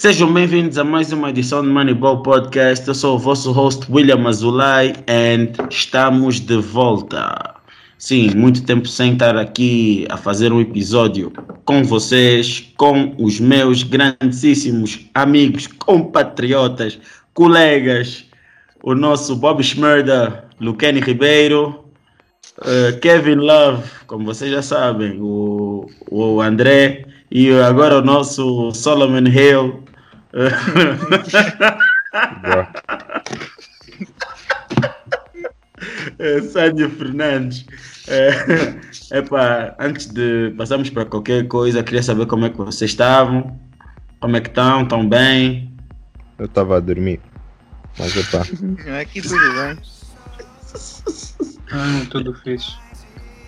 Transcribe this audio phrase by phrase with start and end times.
[0.00, 2.88] Sejam bem-vindos a mais uma edição do Moneyball Podcast.
[2.88, 7.56] Eu sou o vosso host William Azulay e estamos de volta.
[7.98, 11.30] Sim, muito tempo sem estar aqui a fazer um episódio
[11.66, 16.98] com vocês, com os meus grandíssimos amigos, compatriotas,
[17.34, 18.24] colegas,
[18.82, 21.84] o nosso Bob Schmerda, Luquene Ribeiro,
[22.60, 29.28] uh, Kevin Love, como vocês já sabem, o, o André e agora o nosso Solomon
[29.28, 29.89] Hill.
[36.18, 37.66] É, Sérgio Fernandes.
[38.08, 38.74] É,
[39.18, 43.58] epa, antes de passarmos para qualquer coisa, queria saber como é que vocês estavam.
[44.20, 44.82] Como é que estão?
[44.82, 45.72] Estão bem?
[46.38, 47.20] Eu estava a dormir.
[47.98, 48.42] Mas epá.
[49.00, 49.78] Aqui tudo bem.
[51.72, 52.76] Ah, tudo fixe.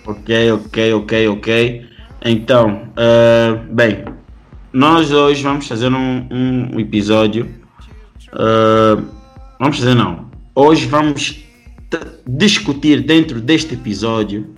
[0.06, 1.90] Ok, ok, ok, ok.
[2.24, 4.04] Então, uh, bem,
[4.72, 7.54] nós hoje vamos fazer um, um episódio.
[8.32, 9.04] Uh,
[9.60, 10.30] vamos fazer não.
[10.54, 11.44] Hoje vamos
[12.26, 14.54] discutir dentro deste episódio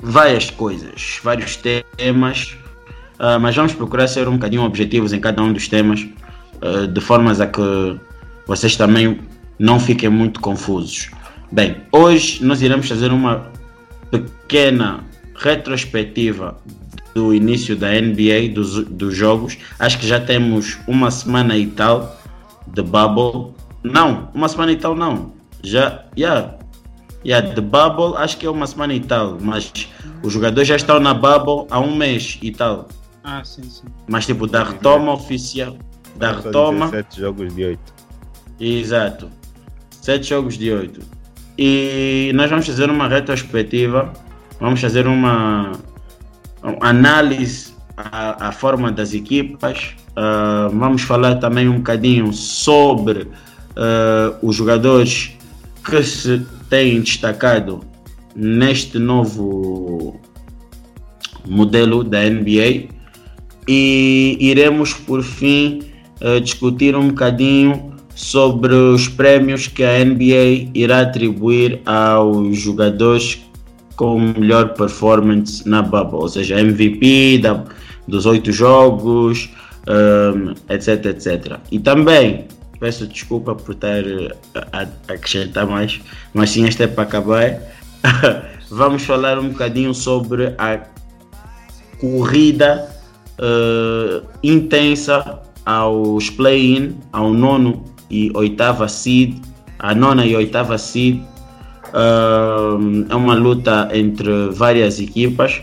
[0.00, 2.56] várias coisas, vários temas,
[3.20, 6.06] uh, mas vamos procurar ser um bocadinho objetivos em cada um dos temas,
[6.92, 7.60] de formas a que
[8.44, 9.20] vocês também
[9.60, 11.08] não fiquem muito confusos.
[11.52, 13.52] Bem, hoje nós iremos fazer uma
[14.10, 15.04] pequena
[15.36, 16.60] retrospectiva
[17.18, 19.58] do início da NBA, dos, dos jogos.
[19.76, 22.16] Acho que já temos uma semana e tal
[22.68, 23.52] de Bubble.
[23.82, 25.32] Não, uma semana e tal não.
[25.64, 26.54] Já, yeah.
[27.24, 29.72] Yeah, de Bubble acho que é uma semana e tal, mas
[30.22, 32.86] os jogadores já estão na Bubble há um mês e tal.
[33.24, 33.86] Ah, sim, sim.
[34.06, 35.76] Mas tipo, da retoma oficial.
[36.14, 36.86] Da retoma.
[36.86, 37.80] 17 jogos de 8.
[38.60, 39.28] Exato.
[39.90, 41.00] 7 jogos de 8.
[41.58, 44.12] E nós vamos fazer uma retrospectiva,
[44.60, 45.72] vamos fazer uma
[46.80, 55.32] análise à, forma das equipas, uh, vamos falar também um bocadinho sobre uh, os jogadores
[55.84, 57.80] que se têm destacado
[58.36, 60.20] neste novo
[61.46, 62.88] modelo da NBA
[63.66, 65.82] e iremos por fim
[66.20, 73.47] uh, discutir um bocadinho sobre os prémios que a NBA irá atribuir aos jogadores
[73.98, 77.64] com melhor performance na bubble, ou seja, MVP da,
[78.06, 79.50] dos oito jogos,
[79.88, 81.58] um, etc, etc.
[81.72, 82.46] E também
[82.78, 84.04] peço desculpa por estar
[84.72, 86.00] a, a acrescentar mais,
[86.32, 87.60] mas sim, esta é para acabar.
[88.70, 90.80] Vamos falar um bocadinho sobre a
[91.98, 92.88] corrida
[93.40, 99.42] uh, intensa aos play-in, ao nono e oitava seed,
[99.80, 101.20] a nona e oitava seed.
[101.92, 105.62] É uma luta entre várias equipas.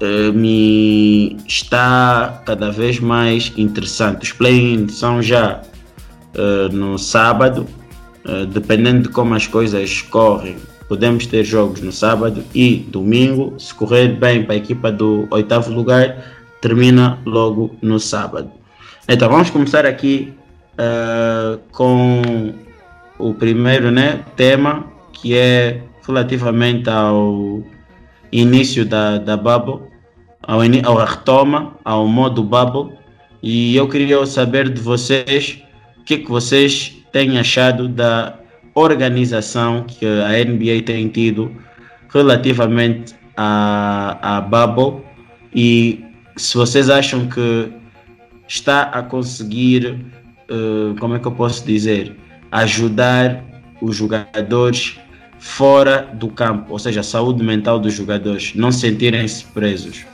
[0.00, 4.22] Uh, me está cada vez mais interessante.
[4.22, 5.60] Os play-ins são já
[6.34, 7.66] uh, no sábado,
[8.24, 10.56] uh, dependendo de como as coisas correm.
[10.88, 13.54] Podemos ter jogos no sábado e domingo.
[13.58, 16.16] Se correr bem para a equipa do oitavo lugar,
[16.62, 18.50] termina logo no sábado.
[19.06, 20.32] Então vamos começar aqui
[21.72, 22.54] com
[23.18, 24.86] o primeiro né, tema,
[25.20, 27.62] que é relativamente ao
[28.32, 29.86] início da, da Bubble,
[30.42, 32.96] ao, ao retoma, ao modo Bubble.
[33.42, 35.62] E eu queria saber de vocês
[35.98, 38.38] o que, que vocês têm achado da
[38.74, 41.50] organização que a NBA tem tido
[42.12, 45.02] relativamente à, à Bubble
[45.54, 46.04] e
[46.36, 47.72] se vocês acham que
[48.46, 49.98] está a conseguir
[50.50, 52.16] uh, como é que eu posso dizer,
[52.50, 53.44] ajudar
[53.80, 54.98] os jogadores
[55.40, 60.04] fora do campo, ou seja, a saúde mental dos jogadores, não sentirem-se presos.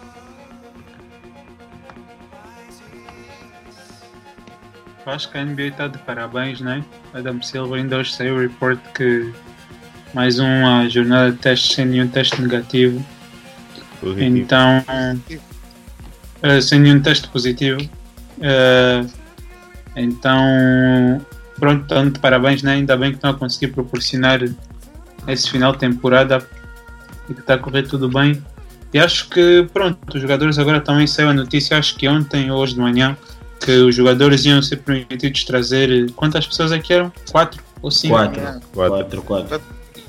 [5.05, 6.83] Eu acho que a NBA está de parabéns, né?
[7.13, 9.33] Adam Silver ainda hoje saiu o report que
[10.15, 13.05] mais uma jornada de testes sem nenhum teste negativo.
[14.01, 14.37] Positivo.
[14.37, 14.85] Então,
[16.43, 17.81] uh, sem nenhum teste positivo.
[18.39, 19.09] Uh,
[19.95, 21.21] então,
[21.59, 22.75] pronto, tanto parabéns, né?
[22.75, 24.41] Ainda bem que estão a conseguir proporcionar
[25.27, 26.47] esse final de temporada
[27.29, 28.43] e que está a correr tudo bem.
[28.93, 32.59] E acho que, pronto, os jogadores agora também saiu a notícia, acho que ontem ou
[32.59, 33.17] hoje de manhã,
[33.61, 36.11] que os jogadores iam ser permitidos trazer.
[36.13, 37.13] Quantas pessoas é que eram?
[37.31, 38.15] Quatro ou cinco?
[38.15, 38.41] Quatro.
[38.41, 38.61] Yeah.
[38.73, 39.61] Quatro, quatro.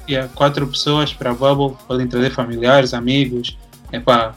[0.07, 3.57] Yeah, quatro pessoas para a Bubble, podem trazer familiares, amigos,
[3.91, 4.35] é para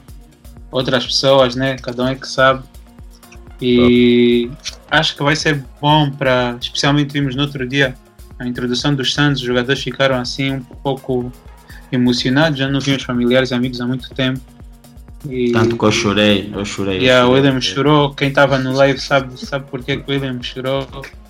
[0.70, 1.76] outras pessoas, né?
[1.76, 2.64] Cada um é que sabe.
[3.62, 4.50] E
[4.90, 7.94] acho que vai ser bom para, especialmente vimos no outro dia
[8.40, 11.30] a introdução dos Santos, os jogadores ficaram assim um pouco
[11.92, 14.40] emocionados, já não viam os familiares e amigos há muito tempo.
[15.28, 16.96] E, Tanto que eu chorei, eu chorei.
[16.96, 17.32] eu yeah, o.
[17.32, 18.14] William chorou.
[18.14, 20.86] Quem estava no live sabe, sabe porque que o William chorou.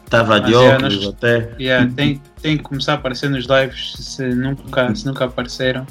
[0.09, 1.51] Tava de óculos nós- até.
[1.59, 5.85] Yeah, tem, tem que começar a aparecer nos lives se nunca, se nunca apareceram.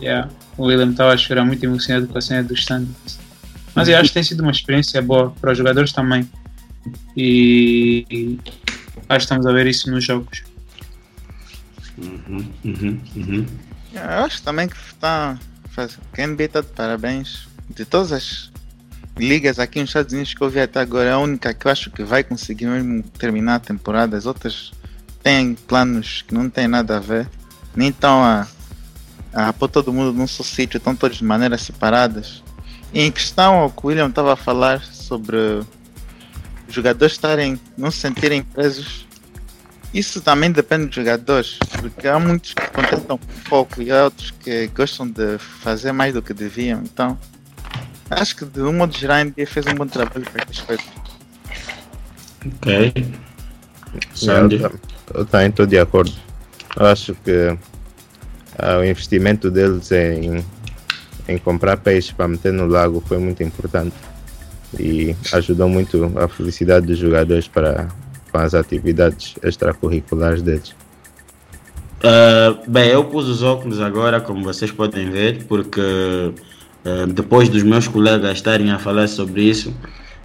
[0.00, 0.28] Yeah,
[0.58, 3.20] o William estava a chorar muito emocionado com a cena dos standards.
[3.74, 6.28] Mas eu acho que tem sido uma experiência boa para os jogadores também.
[7.16, 8.38] E, e
[9.08, 10.42] acho que estamos a ver isso nos jogos.
[11.98, 13.46] Uhum, uhum, uhum.
[13.92, 15.38] Eu acho também que está.
[15.70, 17.48] Faz, que a NBA está de parabéns.
[17.68, 18.50] De todas as
[19.16, 21.70] ligas aqui nos Estados Unidos que eu vi até agora, é a única que eu
[21.70, 24.16] acho que vai conseguir mesmo terminar a temporada.
[24.16, 24.72] As outras
[25.22, 27.28] têm planos que não têm nada a ver.
[27.74, 28.46] Nem estão a,
[29.32, 32.42] a pôr todo mundo num só sítio, estão todos de maneiras separadas.
[32.92, 35.62] E em questão ao que o William estava a falar sobre
[36.74, 39.06] jogadores estarem, não se sentirem presos
[39.94, 44.66] isso também depende dos jogadores, porque há muitos que contentam pouco e há outros que
[44.68, 46.82] gostam de fazer mais do que deviam.
[46.82, 47.18] Então,
[48.08, 50.86] acho que de um modo geral a NBA fez um bom trabalho para essas coisas.
[52.46, 53.12] Ok.
[54.14, 54.62] Sandy.
[55.12, 56.12] eu também estou de acordo.
[56.74, 57.54] Eu acho que
[58.58, 60.42] ah, o investimento deles em,
[61.28, 63.94] em comprar peixe para meter no lago foi muito importante
[64.78, 67.88] e ajudou muito a felicidade dos jogadores para,
[68.30, 70.74] para as atividades extracurriculares deles.
[72.02, 77.62] Uh, bem, eu pus os óculos agora, como vocês podem ver, porque uh, depois dos
[77.62, 79.70] meus colegas estarem a falar sobre isso,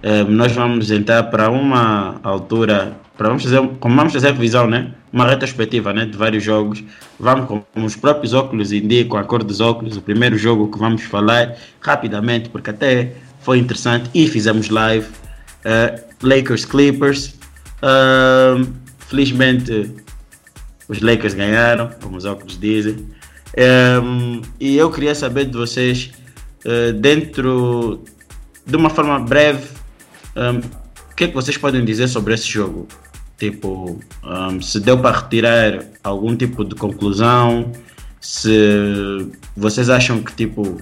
[0.02, 4.92] uh, nós vamos entrar para uma altura, para vamos fazer, como vamos fazer revisão, né?
[5.12, 6.04] Uma retrospectiva, né?
[6.04, 6.82] De vários jogos.
[7.18, 9.96] Vamos com os próprios óculos indicam a cor dos óculos.
[9.96, 13.12] O primeiro jogo que vamos falar rapidamente, porque até
[13.48, 15.06] foi interessante e fizemos live.
[15.64, 17.34] uh, Lakers Clippers.
[17.80, 19.90] Uh, felizmente
[20.86, 23.08] os Lakers ganharam, como os óculos dizem.
[23.56, 26.10] Ehm, e eu queria saber de vocês,
[26.64, 28.04] eh, dentro
[28.66, 29.66] de uma forma breve,
[30.36, 30.60] ehm,
[31.10, 32.86] o que é que vocês podem dizer sobre esse jogo?
[33.38, 37.72] Tipo, ehm, se deu para retirar algum tipo de conclusão,
[38.20, 40.80] se vocês acham que tipo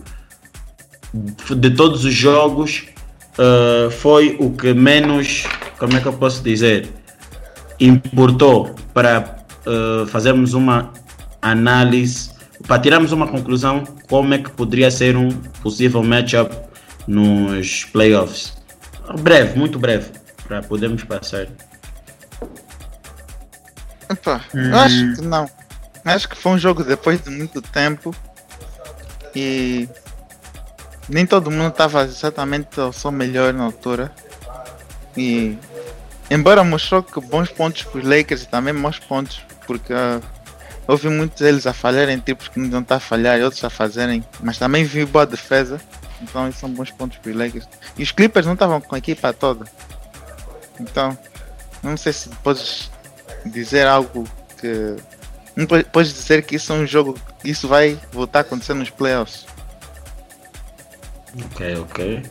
[1.57, 2.87] de todos os jogos
[3.39, 5.45] eh, foi o que menos,
[5.79, 6.89] como é que eu posso dizer,
[7.79, 9.37] importou para
[9.67, 10.91] uh, fazermos uma
[11.43, 12.31] análise,
[12.67, 15.29] para tirarmos uma conclusão como é que poderia ser um
[15.63, 16.57] possível matchup
[17.07, 18.57] nos playoffs.
[19.21, 20.11] Breve, muito breve,
[20.49, 21.47] para podermos passar.
[24.55, 24.71] Hum.
[24.71, 25.51] eu acho que não.
[26.07, 28.15] Acho que foi um jogo depois de muito tempo
[29.35, 29.87] e
[31.09, 34.13] nem todo mundo estava exatamente ao seu melhor na altura.
[35.17, 35.57] E
[36.31, 40.21] embora mostrou que bons pontos para os Lakers e também maus pontos, porque ah,
[40.87, 43.71] houve muitos deles a falharem tipos que não deviam estar a falhar e outros a
[43.71, 45.81] fazerem, mas também vi boa defesa,
[46.21, 47.69] então esses são bons pontos para os Lakers.
[47.97, 49.65] E os Clippers não estavam com a equipa toda,
[50.79, 51.17] então
[51.83, 52.91] não sei se podes
[53.45, 54.29] dizer algo
[54.61, 54.97] que.
[55.55, 58.91] Não po- podes dizer que isso é um jogo, isso vai voltar a acontecer nos
[58.91, 59.47] playoffs.
[61.45, 62.23] Ok, ok.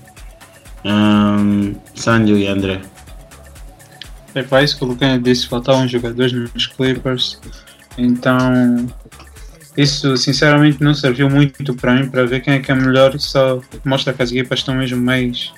[0.86, 2.82] Um, Sandio e André.
[4.34, 7.40] É para isso que o Lucas disse, faltavam jogadores nos Clippers.
[7.98, 8.88] Então,
[9.78, 13.18] isso sinceramente não serviu muito para mim para ver quem é que é melhor.
[13.20, 15.54] Só mostra que as equipas estão mesmo mais,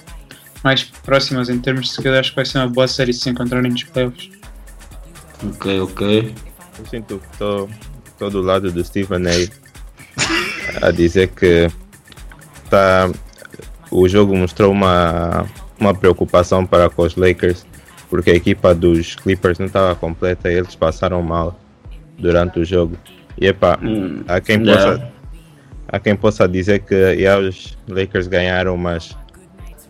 [0.63, 3.21] mais próximas em termos de se calhar acho que vai ser uma boa série se
[3.21, 4.29] se encontrarem nos playoffs.
[5.43, 6.35] Ok, ok.
[6.79, 7.69] Eu sinto que estou
[8.29, 11.67] do lado do Stephen A a dizer que
[12.69, 13.09] tá,
[13.91, 15.45] o jogo mostrou uma,
[15.79, 17.65] uma preocupação para com os Lakers,
[18.09, 21.59] porque a equipa dos Clippers não estava completa e eles passaram mal
[22.17, 22.97] durante o jogo.
[23.39, 25.11] E epá, Hum, há quem possa
[25.87, 29.15] há quem possa dizer que yeah, os Lakers ganharam, mas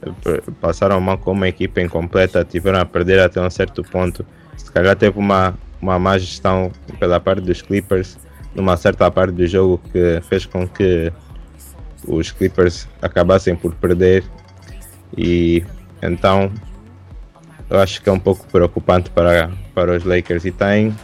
[0.04, 4.26] eh, passaram mal com uma equipa incompleta, tiveram a perder até um certo ponto.
[4.56, 8.18] Se calhar teve uma, uma má gestão pela parte dos Clippers
[8.54, 11.12] numa certa parte do jogo que fez com que
[12.08, 14.24] os Clippers acabassem por perder
[15.18, 15.64] e
[16.02, 16.52] então
[17.70, 20.96] eu acho que é um pouco preocupante para, para os Lakers e tem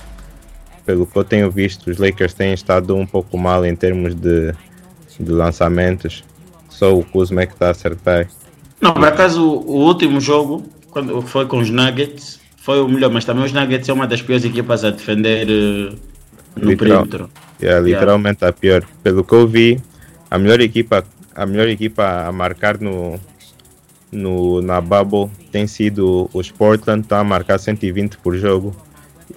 [0.85, 4.53] pelo que eu tenho visto, os Lakers têm estado um pouco mal em termos de,
[5.19, 6.23] de lançamentos.
[6.69, 8.27] Só o Kuzma é que está a acertar.
[8.81, 13.23] Não, por acaso o último jogo, quando foi com os Nuggets, foi o melhor, mas
[13.23, 15.95] também os Nuggets é uma das piores equipas a defender eh,
[16.55, 17.05] no Literal.
[17.05, 17.29] perímetro.
[17.61, 18.83] É literalmente a pior.
[19.01, 19.79] Pelo que eu vi,
[20.33, 23.19] a melhor equipa, a melhor equipa a marcar no,
[24.11, 28.75] no, na bubble tem sido os Portland, estão a marcar 120 por jogo.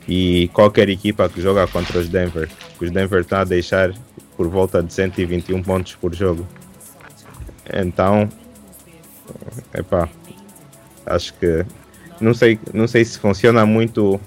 [0.09, 2.49] E qualquer equipa que joga contra os Denver,
[2.81, 3.93] os Denver estão a deixar
[4.39, 6.49] por volta de 121 pontos por jogo.
[7.75, 8.27] Então,
[9.75, 10.09] epá,
[11.05, 11.63] acho que
[12.19, 14.19] não sei, não sei se funciona muito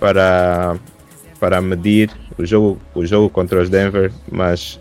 [0.00, 0.76] para,
[1.38, 4.80] para medir o jogo, o jogo contra os Denver, mas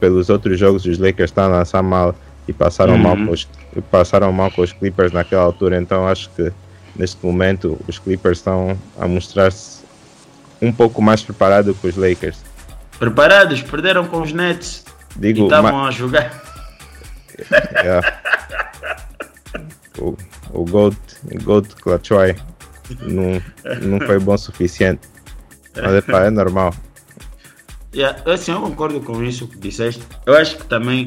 [0.00, 2.14] pelos outros jogos os Lakers estão a lançar mal
[2.48, 2.98] e passaram, uhum.
[2.98, 3.48] mal com os,
[3.90, 6.52] passaram mal com os Clippers naquela altura, então acho que
[6.94, 9.84] neste momento os Clippers estão a mostrar-se
[10.62, 12.38] um pouco mais preparados que os Lakers.
[12.98, 14.84] Preparados, perderam com os Nets
[15.16, 16.42] Digo, e estavam a jogar.
[17.82, 18.20] Yeah.
[19.98, 20.16] O,
[20.52, 20.96] o Gold,
[21.42, 22.34] Gold Klachoy
[23.00, 23.42] não,
[23.82, 25.08] não foi bom o suficiente.
[25.74, 26.74] Mas é, pá, é normal.
[27.96, 30.02] Yeah, assim, eu concordo com isso que disseste.
[30.26, 31.06] Eu acho que também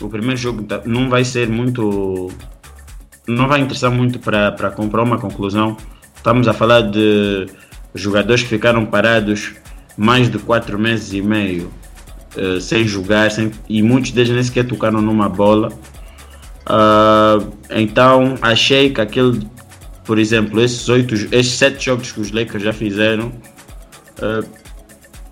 [0.00, 2.30] o primeiro jogo não vai ser muito.
[3.26, 5.76] Não vai interessar muito para comprar uma conclusão.
[6.14, 7.46] Estamos a falar de
[7.92, 9.56] jogadores que ficaram parados
[9.96, 11.72] mais de 4 meses e meio
[12.36, 15.72] uh, sem jogar sem, e muitos deles nem sequer tocaram numa bola.
[16.70, 19.44] Uh, então achei que aquele,
[20.04, 23.32] por exemplo, esses oito, esses sete jogos que os Lakers já fizeram,
[24.22, 24.57] uh,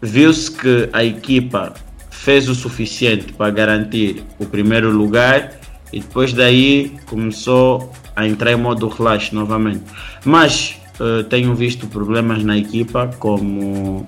[0.01, 1.75] viu-se que a equipa
[2.11, 5.61] fez o suficiente para garantir o primeiro lugar
[5.93, 9.83] e depois daí começou a entrar em modo relaxo novamente.
[10.25, 14.07] Mas uh, tenho visto problemas na equipa como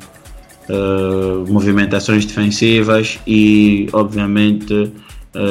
[0.68, 4.90] uh, movimentações defensivas e obviamente uh,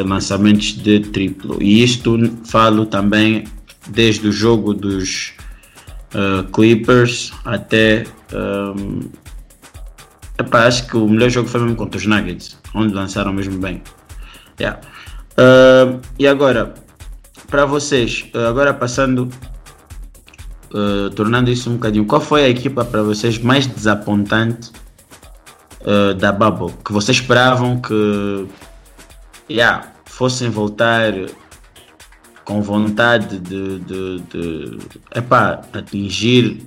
[0.06, 1.58] lançamentos de triplo.
[1.62, 3.46] E isto falo também
[3.88, 5.34] desde o jogo dos
[6.52, 9.02] Clippers até um,
[10.40, 13.82] epá, acho que o melhor jogo foi mesmo contra os Nuggets, onde lançaram mesmo bem.
[14.60, 14.82] Yeah.
[16.18, 16.74] e agora,
[17.48, 19.30] para vocês, agora passando
[20.74, 24.72] uh, tornando isso um bocadinho, qual foi a equipa para vocês mais desapontante
[25.82, 26.76] uh, da Bubble?
[26.84, 28.48] Que vocês esperavam que
[29.50, 31.14] yeah, fossem voltar
[32.44, 34.78] com vontade de, de, de
[35.14, 36.66] epá, atingir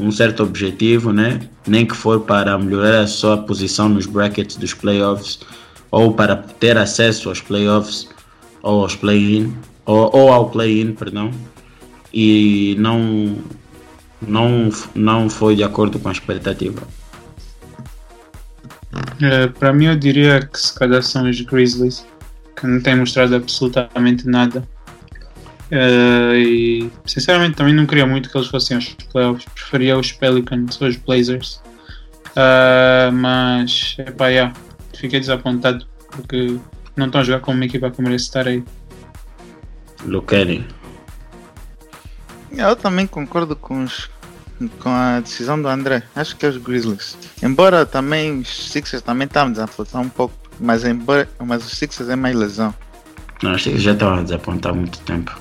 [0.00, 1.40] um certo objetivo, né?
[1.66, 5.40] nem que for para melhorar a sua posição nos brackets dos playoffs
[5.90, 8.08] ou para ter acesso aos playoffs
[8.62, 9.54] ou aos play-in
[9.84, 11.30] ou, ou ao play-in, perdão
[12.12, 13.36] e não,
[14.20, 16.82] não, não foi de acordo com a expectativa.
[19.22, 22.04] É, para mim, eu diria que se calhar são os Grizzlies,
[22.56, 24.66] que não têm mostrado absolutamente nada.
[25.70, 30.80] É, e sinceramente também não queria muito que eles fossem aos playoffs, preferia os Pelicans
[30.80, 31.62] ou os Blazers.
[32.30, 34.54] Uh, mas, epá, yeah,
[34.94, 36.58] fiquei desapontado porque
[36.96, 38.64] não estão a jogar como uma equipa que merece estar aí.
[40.04, 40.66] Luqueni.
[42.56, 44.10] Eu também concordo com, os,
[44.80, 46.02] com a decisão do André.
[46.16, 47.16] Acho que é os Grizzlies.
[47.42, 52.16] Embora também os Sixers também estavam desapontar um pouco, mas, embora, mas os Sixers é
[52.16, 52.74] mais lesão.
[53.42, 55.40] Não, os Sixers já estavam a desapontar há muito tempo.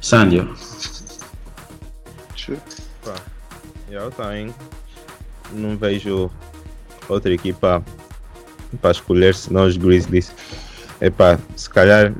[0.00, 0.54] Sandio.
[3.90, 4.54] Eu também
[5.52, 6.30] não vejo
[7.08, 7.82] outra equipa
[8.80, 10.32] para escolher senão os Grizzlies.
[11.00, 12.12] Epá, se calhar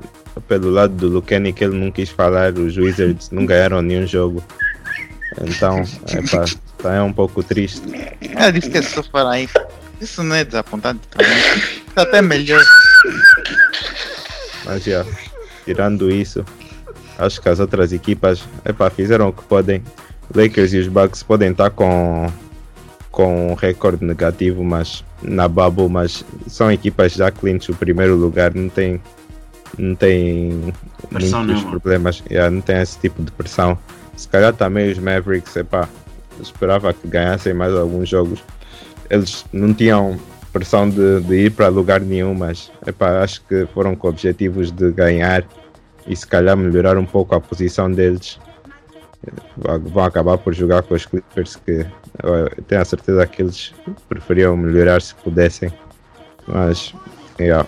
[0.49, 4.42] pelo lado do Lucani que ele não quis falar, os Wizards não ganharam nenhum jogo.
[5.40, 6.44] Então, epá,
[6.78, 7.82] tá, é um pouco triste.
[8.20, 9.49] É difícil só falar aí.
[10.00, 11.38] Isso não é desapontado também.
[11.88, 12.64] Está até melhor.
[14.64, 15.04] Mas já,
[15.64, 16.44] tirando isso,
[17.21, 19.83] acho que as outras equipas epá, fizeram o que podem.
[20.35, 22.31] Lakers e os Bucks podem estar com,
[23.11, 28.55] com um recorde negativo, mas na bubble, mas são equipas já clientes o primeiro lugar,
[28.55, 29.00] não tem
[29.79, 30.73] não tem
[31.09, 33.79] pressão muitos problemas, yeah, não tem esse tipo de pressão.
[34.17, 35.89] Se calhar também os Mavericks, epá,
[36.41, 38.43] esperava que ganhassem mais alguns jogos.
[39.09, 40.19] Eles não tinham
[40.53, 44.91] pressão de, de ir para lugar nenhum, mas epá, acho que foram com objetivos de
[44.91, 45.45] ganhar
[46.11, 48.38] e se calhar melhorar um pouco a posição deles.
[49.57, 51.87] Vão acabar por jogar com os Clippers que
[52.23, 53.73] eu tenho a certeza que eles
[54.09, 55.73] preferiam melhorar se pudessem.
[56.49, 56.93] Mas
[57.38, 57.67] yeah.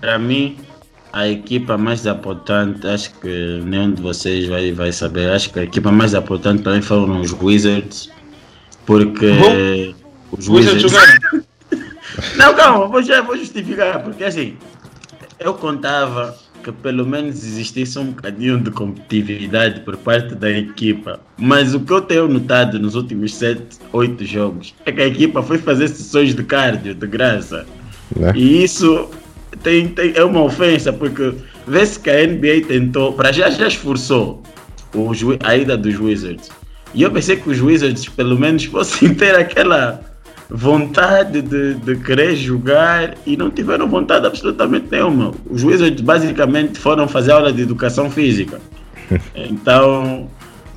[0.00, 0.58] Para mim,
[1.12, 5.62] a equipa mais importante, acho que nenhum de vocês vai, vai saber, acho que a
[5.62, 8.10] equipa mais importante para mim foram os Wizards,
[8.84, 9.94] porque Bom,
[10.36, 10.82] os Wizards.
[10.82, 11.44] jogaram.
[12.36, 14.56] Não, calma, vou, já, vou justificar, porque assim,
[15.38, 21.20] eu contava que pelo menos existisse um bocadinho de competitividade por parte da equipa.
[21.36, 25.42] Mas o que eu tenho notado nos últimos 7, 8 jogos é que a equipa
[25.42, 27.66] foi fazer sessões de cardio de graça.
[28.16, 28.32] Né?
[28.34, 29.10] E isso
[29.62, 31.34] tem, tem, é uma ofensa, porque
[31.66, 34.42] vê-se que a NBA tentou, para já já esforçou
[34.94, 35.10] o,
[35.44, 36.50] a ida dos Wizards.
[36.94, 40.00] E eu pensei que os Wizards pelo menos fossem ter aquela,
[40.48, 45.32] vontade de, de querer jogar e não tiveram vontade absolutamente nenhuma.
[45.48, 48.60] Os Wizards basicamente foram fazer aula de educação física.
[49.34, 50.30] Então,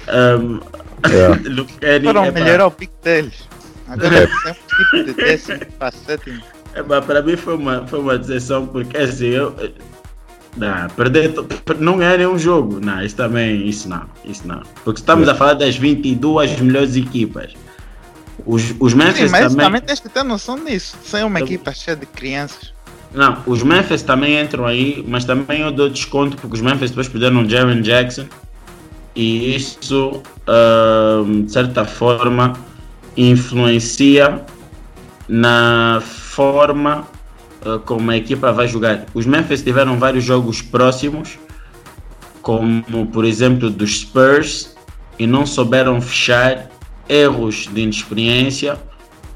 [0.10, 0.60] um,
[1.06, 1.40] Yeah.
[1.50, 3.48] Lucani, Foram epá, melhorar o pico deles.
[3.88, 6.42] Agora é sempre tipo de décimo para sétimo.
[6.76, 9.56] epá, para mim foi uma, foi uma decepção porque assim, eu,
[10.58, 11.34] não, perder,
[11.80, 14.62] não ganhar nenhum jogo, não, isso também, isso não, isso não.
[14.84, 17.54] Porque estamos a falar das 22 melhores equipas.
[18.46, 20.96] Os, os Memphis Sim, mas também, também tens que ter noção disso.
[21.04, 22.74] Sem uma Eu- equipa cheia de crianças.
[23.14, 27.08] Não, os Memphis também entram aí, mas também eu dou desconto porque os Memphis depois
[27.08, 28.26] perderam o Jaren Jackson
[29.16, 32.54] e isso, ahm, de certa forma,
[33.16, 34.42] influencia
[35.28, 37.08] na forma
[37.66, 39.06] ah, como a equipa vai jogar.
[39.14, 41.40] Os Memphis tiveram vários jogos próximos,
[42.42, 44.76] como por exemplo dos Spurs,
[45.18, 46.70] e não souberam fechar
[47.10, 48.78] erros de inexperiência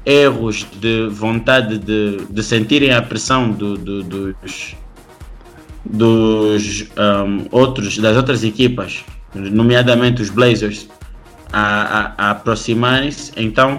[0.04, 4.74] erros de vontade de, de sentirem a pressão do- do- dos,
[5.84, 10.88] dos um, outros, das outras equipas, nomeadamente os Blazers,
[11.52, 13.32] a, a- a aproximarem-se.
[13.36, 13.78] Então,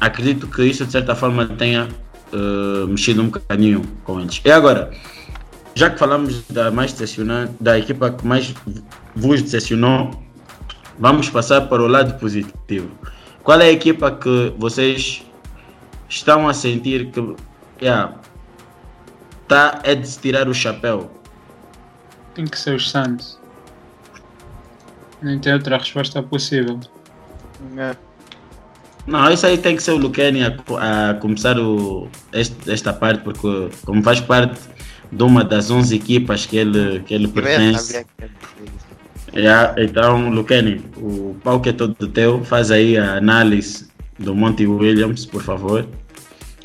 [0.00, 1.88] acredito que isso de certa forma tenha
[2.32, 4.40] uh, mexido um bocadinho com eles.
[4.44, 4.90] E agora,
[5.74, 6.94] já que falamos da mais
[7.60, 8.54] da equipa que mais
[9.16, 10.10] vos decepcionou,
[11.00, 12.90] vamos passar para o lado positivo.
[13.42, 15.24] Qual é a equipa que vocês
[16.08, 17.34] estão a sentir que
[17.82, 18.14] yeah,
[19.48, 21.10] tá é de se tirar o chapéu?
[22.34, 23.40] Tem que ser os Suns.
[25.22, 26.78] Nem tem outra resposta possível.
[27.76, 27.96] É.
[29.06, 33.22] Não, isso aí tem que ser o Lucani a, a começar o, este- esta parte,
[33.24, 34.60] porque como faz parte
[35.10, 38.06] de uma das 11 equipas que ele, que ele pertence,
[39.34, 43.88] yeah, então Lucani, o que é todo teu, faz aí a análise
[44.18, 45.86] do Monty Williams, por favor.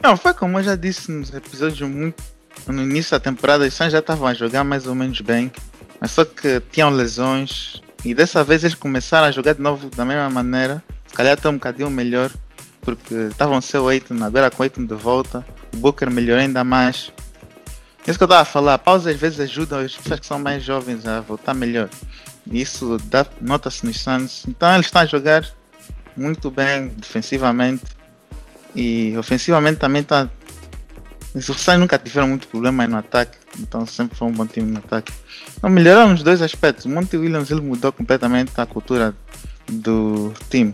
[0.01, 2.21] Não, foi como eu já disse nos episódios muito.
[2.67, 5.51] No início da temporada, os Suns já estavam a jogar mais ou menos bem,
[5.99, 7.81] mas só que tinham lesões.
[8.03, 10.83] E dessa vez eles começaram a jogar de novo da mesma maneira.
[11.07, 12.31] Se calhar até um bocadinho melhor,
[12.81, 15.45] porque estavam sem o Aiton, agora com o Aiton de volta.
[15.73, 17.11] O Booker melhorou ainda mais.
[18.07, 20.37] Isso que eu estava a falar, a pausa às vezes ajuda as pessoas que são
[20.37, 21.89] mais jovens a voltar melhor.
[22.49, 22.97] Isso
[23.41, 24.45] nota-se nos Suns.
[24.47, 25.45] Então eles estão a jogar
[26.15, 27.83] muito bem defensivamente.
[28.75, 30.29] E ofensivamente também está.
[31.33, 34.79] Os Suns nunca tiveram muito problema no ataque, então sempre foi um bom time no
[34.79, 35.11] ataque.
[35.57, 36.85] Então melhoraram nos dois aspectos.
[36.85, 39.13] O Monty Williams ele mudou completamente a cultura
[39.67, 40.73] do time,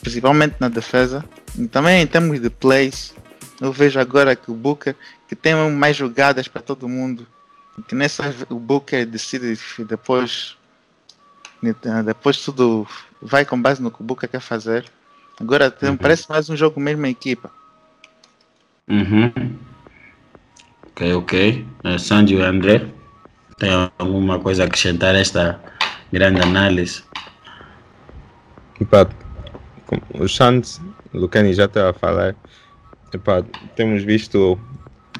[0.00, 1.24] principalmente na defesa.
[1.58, 3.14] E também em termos de plays,
[3.60, 4.96] eu vejo agora que o Booker,
[5.28, 7.26] que tem mais jogadas para todo mundo,
[7.86, 10.56] que nessa o Booker decide depois,
[12.04, 12.86] depois tudo
[13.20, 14.84] vai com base no que o Booker quer fazer.
[15.38, 15.96] Agora tem- Uhum.
[15.96, 17.50] parece mais um jogo mesmo em equipa.
[18.88, 19.32] Uhum.
[20.88, 21.66] Ok, ok.
[21.84, 22.86] Uh, Sandy e André,
[23.56, 25.60] tem alguma coisa a acrescentar a esta
[26.12, 27.04] grande análise?
[28.80, 29.08] Epá,
[30.14, 32.34] o Lucani já estava a falar,
[33.12, 33.42] epá,
[33.76, 34.58] temos visto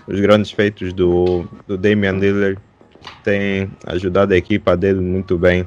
[0.07, 2.59] os grandes feitos do, do Damian Lillard,
[3.23, 5.67] tem ajudado a equipa dele muito bem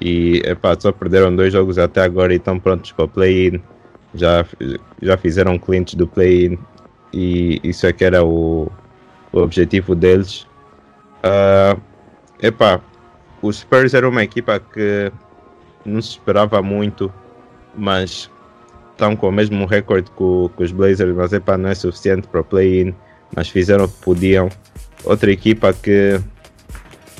[0.00, 3.60] e epá, só perderam dois jogos até agora e estão prontos para o play-in,
[4.14, 4.44] já,
[5.02, 6.58] já fizeram clientes do play-in
[7.12, 8.70] e isso é que era o,
[9.32, 10.46] o objetivo deles.
[11.22, 11.76] Ah,
[12.42, 12.80] epá,
[13.40, 15.12] os Spurs era uma equipa que
[15.84, 17.12] não se esperava muito,
[17.76, 18.30] mas
[18.92, 22.44] estão com o mesmo recorde que os Blazers, mas epá, não é suficiente para o
[22.44, 22.94] play-in,
[23.34, 24.48] mas fizeram o que podiam.
[25.04, 26.20] Outra equipa que,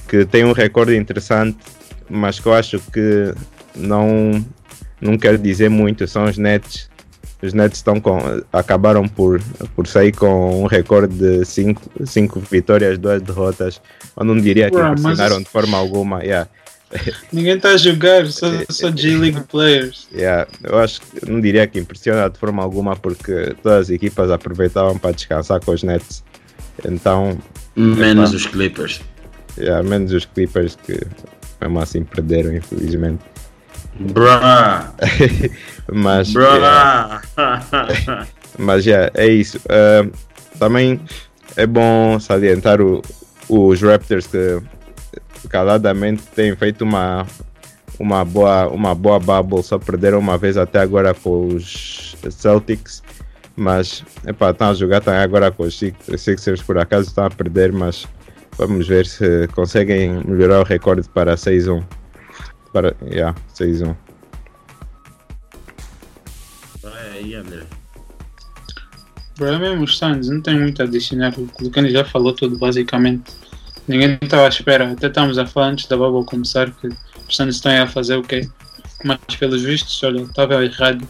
[0.08, 1.58] que tem um recorde interessante,
[2.08, 3.34] mas que eu acho que
[3.74, 4.44] não,
[5.00, 6.90] não quer dizer muito, são os Nets.
[7.42, 8.18] Os Nets estão com,
[8.52, 9.40] acabaram por,
[9.76, 13.80] por sair com um recorde de 5 vitórias, 2 derrotas.
[14.16, 16.22] Eu não diria que mas impressionaram de forma alguma.
[16.22, 16.48] Yeah.
[17.32, 20.08] Ninguém está a jogar, só, só G-League players.
[20.12, 24.30] Yeah, eu acho que não diria que impressiona de forma alguma porque todas as equipas
[24.30, 26.24] aproveitavam para descansar com os Nets.
[26.84, 27.38] Então,
[27.76, 28.36] Menos Epá.
[28.36, 29.00] os Clippers.
[29.58, 30.98] Yeah, menos os Clippers que
[31.60, 33.22] mesmo assim perderam, infelizmente.
[33.98, 34.26] Bruh,
[35.92, 36.42] Mas, bruh.
[36.56, 37.22] yeah,
[38.58, 39.60] mas yeah, é isso.
[39.68, 40.06] Ah,
[40.58, 41.00] também
[41.56, 43.02] é bom salientar o-
[43.48, 44.60] os Raptors que
[45.48, 47.26] caladamente têm feito uma,
[47.98, 53.02] uma, boa, uma boa bubble, só perderam uma vez até agora com os Celtics.
[53.56, 57.72] Mas epá, estão a jogar também agora com os Sixers, por acaso estão a perder,
[57.72, 58.04] mas
[58.56, 61.84] vamos ver se conseguem melhorar o recorde para 6-1.
[62.72, 63.96] Para, yeah, 6-1.
[66.82, 67.64] Vai aí, André.
[69.40, 71.34] É mesmo os Suns, não tem muito a adicionar.
[71.36, 73.32] O Lucani já falou tudo, basicamente.
[73.88, 74.92] Ninguém estava à espera.
[74.92, 78.16] Até estávamos a falar antes da bubble começar que os Suns estão aí a fazer
[78.16, 78.48] o quê?
[79.04, 81.06] Mas pelos vistos, olha, estava errado.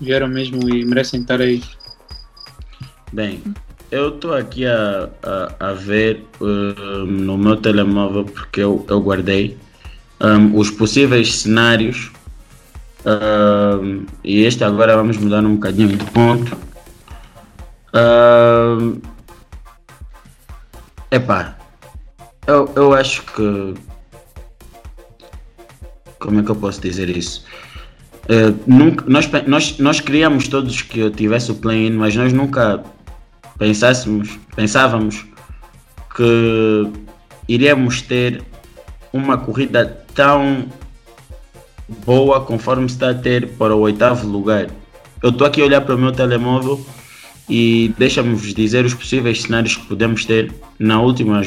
[0.00, 1.62] Vieram mesmo e merecem estar aí.
[3.12, 3.42] Bem,
[3.90, 9.56] eu estou aqui a, a, a ver uh, no meu telemóvel porque eu, eu guardei
[10.20, 12.10] um, os possíveis cenários
[13.06, 16.58] um, e este agora vamos mudar um bocadinho de ponto.
[17.94, 19.00] Um,
[21.08, 21.56] epá,
[22.48, 23.74] eu, eu acho que.
[26.18, 27.44] Como é que eu posso dizer isso?
[28.24, 32.82] Uh, nunca, nós, nós, nós queríamos todos que eu tivesse o play-in, mas nós nunca
[33.58, 35.26] pensássemos, pensávamos
[36.14, 36.90] que
[37.48, 38.42] iríamos ter
[39.12, 40.66] uma corrida tão
[42.04, 44.68] boa conforme está a ter para o oitavo lugar.
[45.22, 46.84] Eu estou aqui a olhar para o meu telemóvel
[47.48, 51.40] e deixa-me vos dizer os possíveis cenários que podemos ter na última,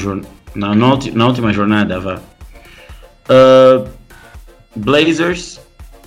[0.56, 2.00] na, na, na última jornada.
[2.00, 2.22] Vá.
[3.30, 3.88] Uh,
[4.76, 5.60] Blazers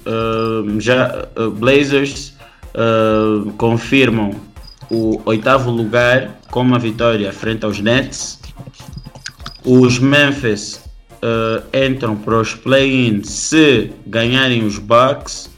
[0.06, 2.32] uh, já uh, Blazers
[3.58, 4.34] confirmam
[4.92, 8.38] o oitavo lugar com uma vitória frente aos Nets.
[9.64, 10.84] Os Memphis
[11.22, 15.50] uh, entram para os play-in se ganharem os Bucks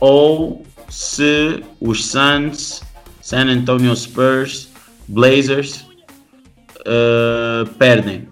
[0.00, 2.82] ou se os Suns,
[3.22, 4.68] San Antonio Spurs,
[5.06, 5.86] Blazers
[6.80, 8.28] uh, perdem.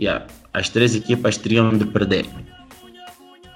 [0.00, 0.26] Yeah.
[0.54, 2.24] As três equipas teriam de perder.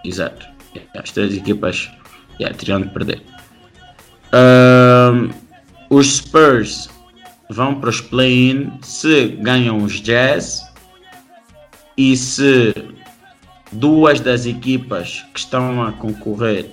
[0.04, 0.46] Exato.
[0.94, 1.90] As três equipas
[2.38, 3.22] yeah, teriam de perder.
[4.28, 5.47] Uh,
[5.90, 6.88] os Spurs
[7.51, 10.62] vão para os play-in se ganham os Jazz
[11.96, 12.74] e se
[13.72, 16.66] duas das equipas que estão a concorrer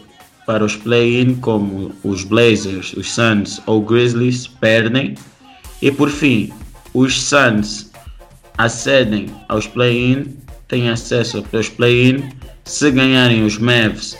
[0.45, 5.15] para os play-in, como os Blazers, os Suns ou Grizzlies, perdem.
[5.81, 6.53] E por fim,
[6.93, 7.91] os Suns
[8.57, 10.35] acedem aos play-in,
[10.67, 12.29] têm acesso aos play-in
[12.63, 14.17] se ganharem os Mavs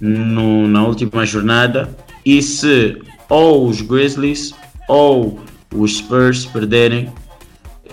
[0.00, 3.00] no, na última jornada e se
[3.32, 4.54] ou os Grizzlies
[4.86, 5.40] ou
[5.74, 7.10] os Spurs perderem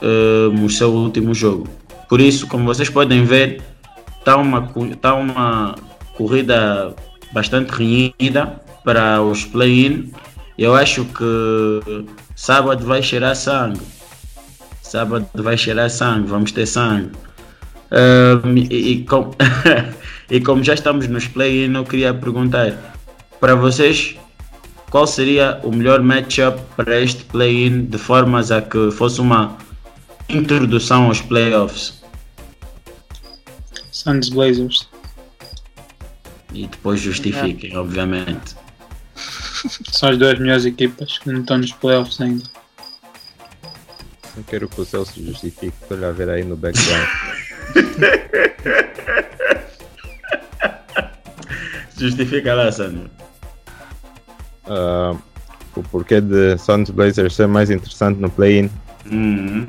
[0.02, 1.65] uh, o seu último jogo.
[2.10, 3.62] Por isso, como vocês podem ver,
[4.17, 5.75] está uma, tá uma
[6.17, 6.93] corrida
[7.32, 10.12] bastante renhida para os play-in.
[10.58, 13.80] Eu acho que sábado vai cheirar sangue.
[14.82, 17.12] Sábado vai cheirar sangue, vamos ter sangue.
[18.43, 19.32] Um, e, e, com,
[20.30, 22.93] e como já estamos nos play-in, eu queria perguntar
[23.39, 24.19] para vocês
[24.89, 29.58] qual seria o melhor matchup para este play-in de formas a que fosse uma
[30.28, 32.02] introdução aos playoffs?
[33.91, 34.89] Suns Blazers.
[36.54, 37.78] E depois justifiquem, é.
[37.78, 38.56] obviamente.
[39.91, 42.43] São as duas melhores equipas que não estão nos playoffs ainda.
[44.36, 47.08] Não quero que o Celso justifique, estou a ver aí no background.
[51.99, 53.18] Justifica lá, Sandro
[54.69, 55.17] uh,
[55.75, 58.69] o porquê de Suns Blazers ser mais interessante no play-in.
[59.12, 59.67] Uhum.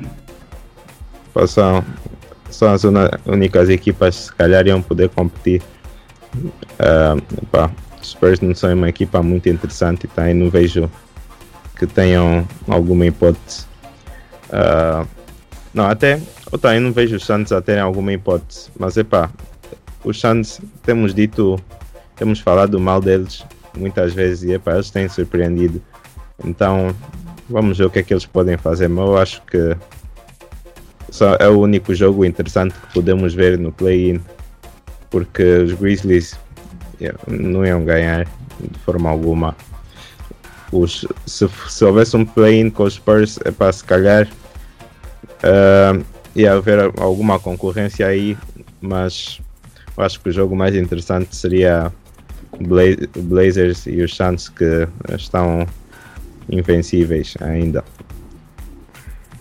[1.47, 1.83] São,
[2.49, 2.83] são as
[3.25, 5.61] únicas equipas que se calhar iam poder competir.
[6.35, 7.69] Uh, pá,
[8.03, 10.29] Spurs não são uma equipa muito interessante, tá?
[10.29, 10.89] e não vejo
[11.77, 13.65] que tenham alguma hipótese.
[14.49, 15.07] Uh,
[15.73, 16.19] não, até,
[16.51, 19.29] ou tá, eu não vejo os Suns a terem alguma hipótese, mas é pá,
[20.03, 21.57] os Suns temos dito,
[22.17, 23.45] temos falado mal deles
[23.77, 25.81] muitas vezes e epa, eles têm surpreendido.
[26.43, 26.95] Então
[27.49, 28.87] vamos ver o que é que eles podem fazer.
[28.87, 29.75] Mas eu acho que
[31.09, 34.21] só é o único jogo interessante que podemos ver no play-in
[35.09, 36.39] porque os Grizzlies
[37.27, 38.25] não iam ganhar
[38.59, 39.55] de forma alguma.
[40.71, 44.27] Os, se, se houvesse um play-in com os Spurs, é para se calhar
[45.43, 46.03] uh,
[46.33, 48.37] ia haver alguma concorrência aí,
[48.79, 49.41] mas
[49.97, 51.91] eu acho que o jogo mais interessante seria
[52.63, 52.83] Bla
[53.17, 55.67] Blazers e os Suns que estão
[56.49, 57.83] invencíveis ainda.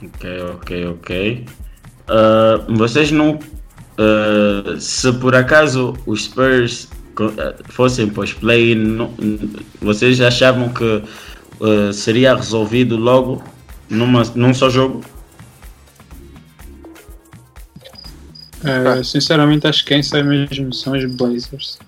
[0.03, 1.47] Ok, ok, ok.
[2.09, 3.39] Uh, vocês não.
[3.99, 8.75] Uh, se por acaso os Spurs ah, fossem para os play
[9.83, 11.03] vocês achavam que
[11.61, 13.43] uh, seria resolvido logo
[13.91, 15.03] numa, num só jogo?
[19.05, 21.79] sinceramente acho que quem sai mesmo são os Blazers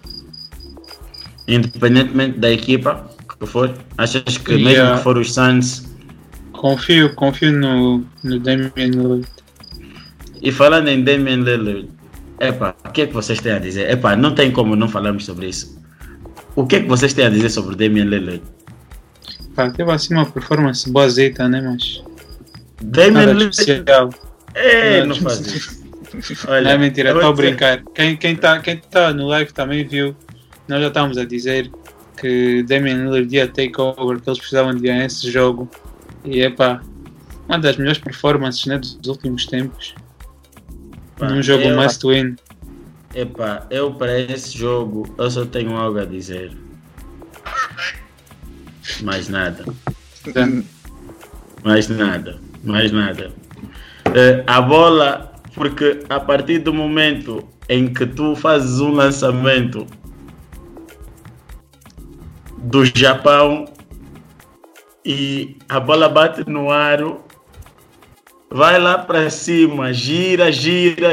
[1.52, 3.10] independentemente da equipa
[3.42, 3.74] que for?
[3.98, 4.82] Achas que yeah.
[4.82, 5.90] mesmo que for os Suns.
[6.52, 9.26] Confio, confio no, no Damian Lillard.
[10.40, 11.88] E falando em Damian Lillard,
[12.38, 13.90] epa, o que é que vocês têm a dizer?
[13.90, 15.80] Epa, não tem como não falarmos sobre isso.
[16.54, 18.42] O que é que vocês têm a dizer sobre Damian Lillard?
[19.56, 21.60] Pá, teve assim uma performance boazeita, né?
[21.60, 22.02] Mas.
[22.80, 23.84] Damian Lillard.
[24.54, 25.82] É, Nada não faz isso.
[26.46, 27.82] Não é mentira, estou a brincar.
[27.94, 30.14] Quem, quem, tá, quem tá no live também viu,
[30.68, 31.70] nós já estávamos a dizer
[32.16, 35.68] que Damian Lillard ia takeover, que eles precisavam de ganhar esse jogo.
[36.24, 36.80] E é pá,
[37.48, 39.94] uma das melhores performances né, dos últimos tempos.
[41.18, 42.36] Pá, num jogo eu- must win.
[43.14, 46.50] Epá, eu para esse jogo eu só tenho algo a dizer.
[49.02, 49.64] Mais nada.
[51.62, 52.40] Mais nada.
[52.64, 53.32] Mais nada.
[54.14, 59.86] Eh, a bola, porque a partir do momento em que tu fazes um lançamento
[62.62, 63.66] do Japão
[65.04, 67.20] e a bola bate no aro,
[68.50, 71.10] vai lá para cima, gira, gira,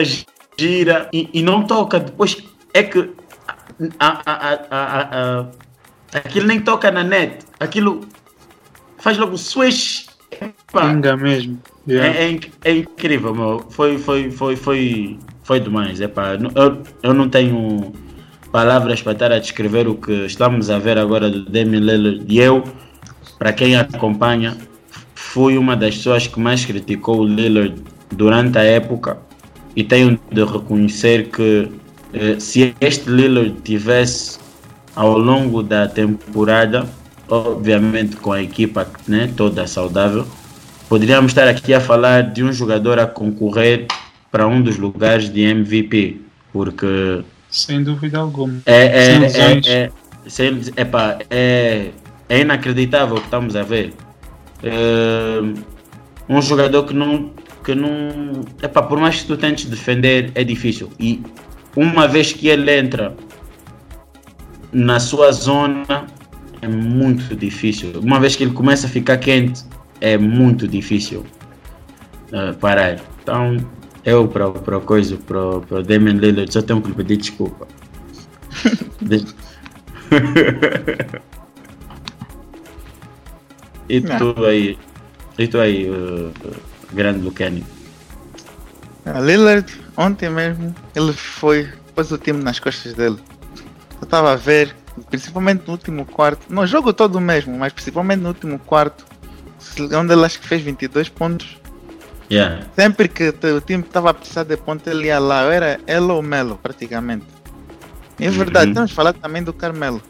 [0.58, 2.00] gira e, e não toca.
[2.00, 2.38] Depois
[2.74, 3.10] é que
[4.00, 5.46] a, a, a,
[6.14, 8.02] aquilo nem toca na net, aquilo
[9.00, 10.08] faz logo swish.
[10.72, 11.60] Pinga mesmo.
[11.88, 12.16] Yeah.
[12.16, 13.66] é, é é incrível, meu.
[13.72, 16.00] Foi, foi, foi, foi, foi demais.
[16.00, 17.92] Epá, eu, eu não tenho
[18.52, 22.26] palavras para estar a descrever o que estamos a ver agora do Damian Lillard.
[22.28, 22.64] E eu,
[23.38, 24.58] para quem acompanha,
[25.16, 27.76] fui uma das pessoas que mais criticou o Lillard
[28.12, 29.18] durante a época.
[29.76, 31.70] E tenho de reconhecer que
[32.14, 34.40] eh, se este Lillard tivesse
[34.96, 36.88] ao longo da temporada,
[37.30, 40.26] obviamente com a equipa né, toda saudável,
[40.90, 43.86] poderíamos estar aqui a falar de um jogador a concorrer
[44.32, 46.20] para um dos lugares de MVP,
[46.52, 48.62] porque Sem dúvida alguma.
[48.66, 49.92] é, Sem é, é, é,
[50.30, 51.92] sem- epá, é,
[52.28, 53.94] é inacreditável o que estamos a ver.
[54.64, 55.40] É,
[56.28, 57.32] um jogador que não.
[57.64, 60.90] Que não epá, por mais que tu tentes defender, é difícil.
[61.00, 61.22] E
[61.76, 63.16] uma vez que ele entra
[64.72, 66.06] na sua zona,
[66.62, 67.92] é muito difícil.
[68.02, 69.64] Uma vez que ele começa a ficar quente,
[70.00, 71.26] é muito difícil
[72.32, 72.98] eh, parar.
[73.22, 73.58] Então,
[74.06, 77.68] eu para para coisa, para para Damian Lillard, só tenho que lhe pedir desculpa.
[79.02, 79.26] De-
[83.88, 84.78] e tu aí,
[85.38, 86.32] e tu aí, eh,
[86.94, 87.66] grande Lucani.
[89.06, 89.66] A Lillard,
[89.98, 93.18] ontem mesmo, ele foi, pôs o time nas costas dele.
[94.00, 94.76] Eu estava a ver,
[95.10, 99.06] principalmente no último quarto, no jogo todo mesmo, mas principalmente no último quarto,
[99.94, 101.59] onde ele acho que fez 22 pontos.
[102.32, 102.66] Yeah.
[102.76, 105.42] Sempre que o time estava a precisar de ponto, ele ia lá.
[105.52, 107.26] Era ele ou Melo, praticamente.
[108.20, 108.74] E é verdade, Uhum.
[108.76, 110.02] temos falar também do Carmelo.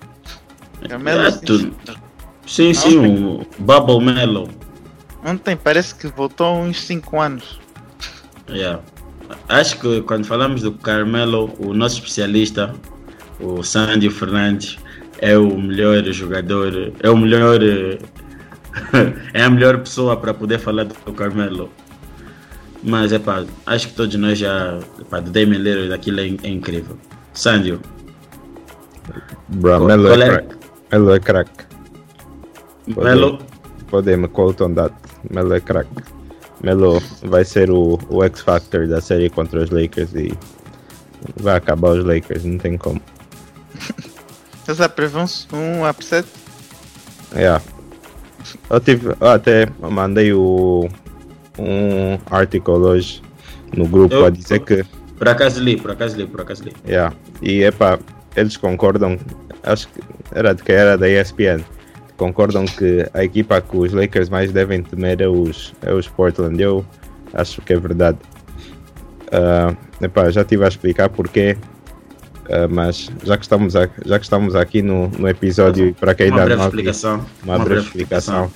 [0.88, 1.74] Carmelo, É, assim, tu-
[2.46, 4.50] Sim, sim, o Bubble Mellow.
[5.24, 7.60] ontem parece que voltou uns 5 anos.
[8.50, 8.82] Yeah.
[9.48, 12.74] Acho que quando falamos do Carmelo, o nosso especialista,
[13.40, 14.78] o Sandio Fernandes,
[15.20, 17.60] é o melhor jogador, é o melhor,
[19.34, 21.70] é a melhor pessoa para poder falar do Carmelo.
[22.84, 26.50] Mas é pá, acho que todos nós já, epá, do Damian Lillard aquilo é, é
[26.50, 26.98] incrível.
[27.34, 27.80] Sandio,
[29.50, 30.30] Bro, Melo é é?
[30.30, 30.56] crack.
[30.92, 31.52] Melo é crack.
[32.88, 33.40] Melo,
[33.90, 34.94] Podem me quote on that.
[35.30, 35.90] Melo é crack.
[36.62, 40.38] Melo vai ser o, o X Factor da série contra os Lakers e
[41.38, 43.02] vai acabar os Lakers, não tem como.
[44.96, 46.28] Prevê um, um upset?
[47.34, 47.64] Yeah.
[48.70, 50.88] Eu tive, eu até mandei o,
[51.60, 53.22] um article hoje
[53.76, 54.84] no grupo Eu- a dizer que
[55.18, 56.74] por acaso li, por acaso li, por acaso li.
[56.88, 57.14] Yeah.
[57.42, 58.00] E epá,
[58.36, 59.18] eles concordam,
[59.64, 60.00] acho que
[60.34, 61.62] era de que era da ESPN,
[62.16, 66.62] concordam que a equipa que os Lakers mais devem temer é os, é os Portland.
[66.62, 66.86] Eu
[67.34, 68.18] acho que é verdade.
[69.32, 71.58] Ah, epá, já estive a explicar porquê,
[72.50, 76.28] ah, mas já que estamos, a- já que estamos aqui no, no episódio, para quem
[76.28, 77.26] Uma ainda breve não explicação.
[77.44, 78.50] uma, breve explicação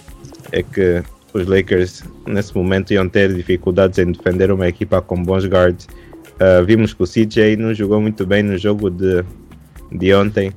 [0.51, 1.03] é que
[1.37, 5.87] os Lakers nesse momento iam ter dificuldades em defender uma equipa com bons guards.
[6.39, 9.23] Ah, vimos que o CJ não jogou muito bem no jogo de,
[9.91, 10.51] de ontem,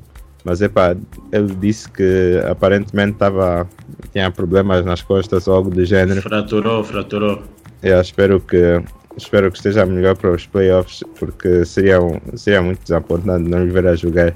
[0.44, 0.96] mas epá,
[1.32, 3.68] ele disse que aparentemente estava
[4.12, 6.22] tinha problemas nas costas ou algo do género.
[6.22, 7.42] Fraturou, fraturou.
[7.82, 8.82] Eu espero que
[9.16, 13.70] espero que esteja melhor para os playoffs porque seria, um, seria muito desapontante não lhe
[13.70, 14.34] ver a jogar.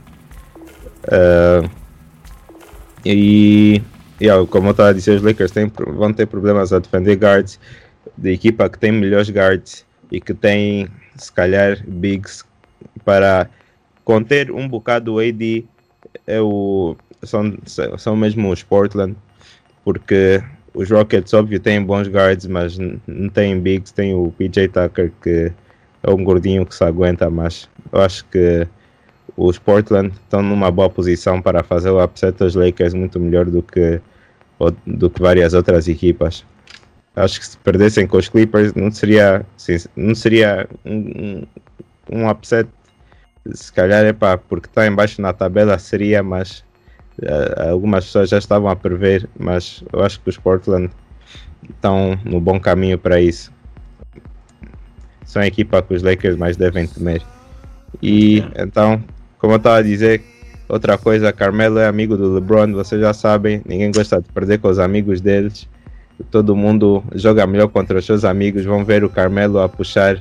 [1.11, 1.69] Ah,
[3.05, 3.81] e
[4.21, 7.59] yeah, como eu estava a dizer, os Lakers têm, vão ter problemas a defender guards
[8.17, 12.45] de equipa que tem melhores guards e que tem se calhar bigs
[13.05, 13.49] para
[14.05, 15.65] conter um bocado o AD
[16.27, 17.55] é o, são,
[17.99, 19.15] são mesmo os Portland
[19.85, 20.43] porque
[20.75, 23.93] os Rockets, óbvio, têm bons guards, mas não têm bigs.
[23.93, 25.53] Tem o PJ Tucker, que
[26.03, 28.67] é um gordinho que se aguenta, mas eu acho que
[29.37, 33.63] os Portland estão numa boa posição para fazer o upset dos Lakers muito melhor do
[33.63, 34.01] que
[34.87, 36.45] do que várias outras equipas.
[37.17, 39.45] Acho que se perdessem com os Clippers não seria,
[39.97, 41.45] não seria um,
[42.11, 42.69] um, upset.
[43.53, 46.65] Se calhar é pá, porque está embaixo na tabela seria, mas
[47.23, 50.91] uh, algumas pessoas já estavam a prever, mas eu acho que os Portland
[51.69, 53.53] estão no bom caminho para isso.
[55.25, 57.23] São a equipa que os Lakers mais devem temer.
[58.03, 59.03] E então,
[59.39, 60.23] como eu estava a dizer,
[60.71, 64.69] outra coisa, Carmelo é amigo do LeBron, vocês já sabem, ninguém gosta de perder com
[64.69, 65.69] os amigos deles.
[66.31, 68.65] Todo mundo joga melhor contra os seus amigos.
[68.65, 70.21] Vão ver o Carmelo a puxar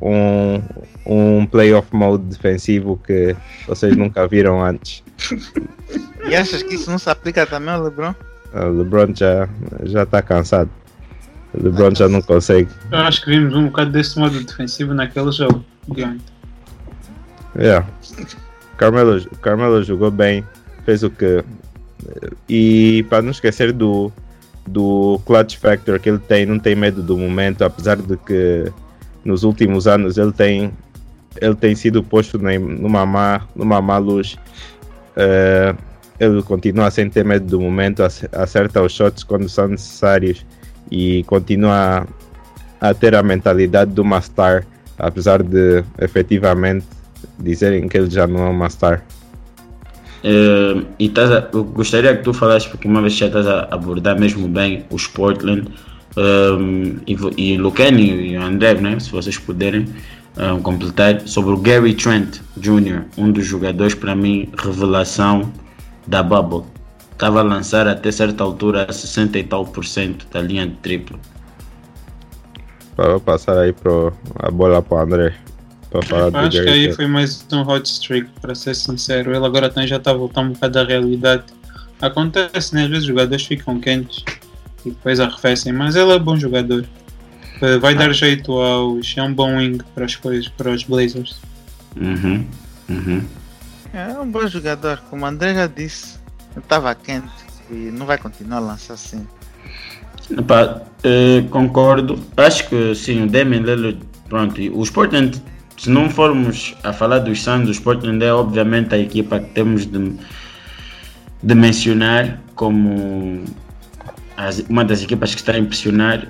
[0.00, 0.60] um,
[1.06, 3.34] um playoff mode defensivo que
[3.66, 5.02] vocês nunca viram antes.
[6.28, 8.14] E achas que isso não se aplica também ao LeBron?
[8.52, 9.48] O LeBron já
[9.84, 10.70] já está cansado.
[11.54, 12.68] O LeBron já não consegue.
[12.92, 16.18] Eu acho que vimos um bocado desse modo defensivo naquele jogo de
[17.58, 17.86] Yeah.
[18.78, 20.44] Carmelo, Carmelo jogou bem,
[20.84, 21.44] fez o que.
[22.48, 24.10] E para não esquecer do,
[24.66, 28.72] do clutch factor que ele tem, não tem medo do momento, apesar de que
[29.24, 30.72] nos últimos anos ele tem,
[31.40, 34.38] ele tem sido posto numa má, numa má luz.
[35.16, 35.76] Uh,
[36.20, 40.46] ele continua sem ter medo do momento, acerta os shots quando são necessários
[40.90, 42.06] e continua
[42.80, 44.64] a ter a mentalidade de uma star,
[44.98, 46.86] apesar de efetivamente
[47.38, 49.04] dizerem que ele já não é uma star.
[50.24, 54.18] Uh, e a, eu gostaria que tu falasses, porque uma vez já estás a abordar
[54.18, 55.68] mesmo bem os Portland
[56.16, 59.86] um, e, e Lucani e o André, né, se vocês puderem
[60.36, 65.52] um, completar, sobre o Gary Trent Jr., um dos jogadores para mim revelação
[66.06, 66.64] da Bubble.
[67.12, 71.18] Estava a lançar até certa altura 60 e tal por cento da linha de triplo.
[72.96, 75.34] Vou passar aí pro, a bola para o André.
[75.90, 79.34] Falar do Acho que aí foi mais um hot streak, para ser sincero.
[79.34, 81.44] Ele agora também já está voltando um bocado da realidade.
[82.00, 82.84] Acontece, né?
[82.84, 84.22] Às vezes os jogadores ficam quentes
[84.84, 86.84] e depois arrefecem, mas ele é bom jogador.
[87.62, 89.14] Eh, vai dar jeito aos.
[89.16, 91.40] É um bom wing para as coisas, para os Blazers.
[91.96, 92.46] Uhum.
[92.88, 93.24] Uhum.
[93.92, 96.18] É um bom jogador, como o André já disse,
[96.56, 97.32] estava quente
[97.70, 99.26] e não vai continuar a lançar assim.
[100.30, 102.22] Epá, eh, concordo.
[102.36, 103.98] Acho que sim, o Damian Lillard,
[104.28, 105.40] pronto, os Portland
[105.78, 109.86] se não formos a falar dos Suns, o Portland é obviamente a equipa que temos
[109.86, 110.12] de,
[111.42, 113.44] de mencionar como
[114.36, 116.26] as, uma das equipas que está a impressionar.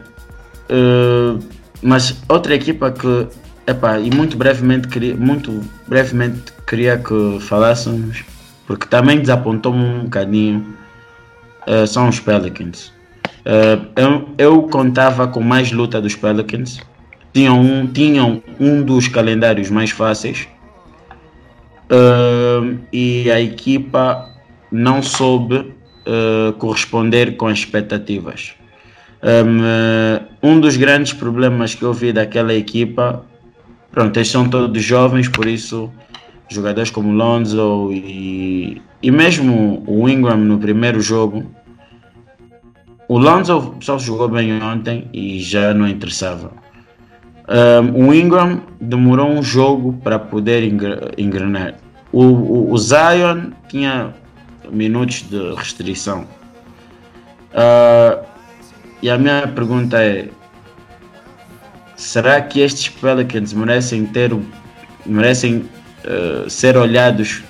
[0.71, 1.43] Uh,
[1.83, 3.27] mas outra equipa que,
[3.67, 8.23] epá, e muito brevemente, queria, muito brevemente queria que falássemos,
[8.67, 10.77] porque também desapontou-me um bocadinho,
[11.67, 12.93] uh, são os Pelicans.
[13.47, 16.81] Uh, eu, eu contava com mais luta dos Pelicans
[17.33, 20.49] tinham um, tinham um dos calendários mais fáceis
[21.91, 24.31] uh, e a equipa
[24.71, 28.55] não soube uh, corresponder com as expectativas.
[29.23, 33.25] Um, uh, um, dos grandes problemas que eu vi daquela equipa,
[33.91, 35.91] pronto, eles são todos jovens, por isso
[36.49, 41.45] jogadores como Lonzo e, e mesmo o Ingram no primeiro jogo.
[43.07, 46.53] O Lonzo só jogou bem ontem e já não interessava.
[47.49, 50.63] Um, o Ingram demorou um jogo para poder
[51.17, 51.77] engrenar.
[52.13, 54.13] O, o, o, Zion tinha
[54.71, 56.27] minutos de restrição.
[57.55, 58.23] Uh,
[59.01, 60.29] e a minha pergunta é:
[61.97, 64.31] será que estes Pelicans merecem ter
[65.07, 65.65] merecem
[66.05, 67.43] uh, ser olhados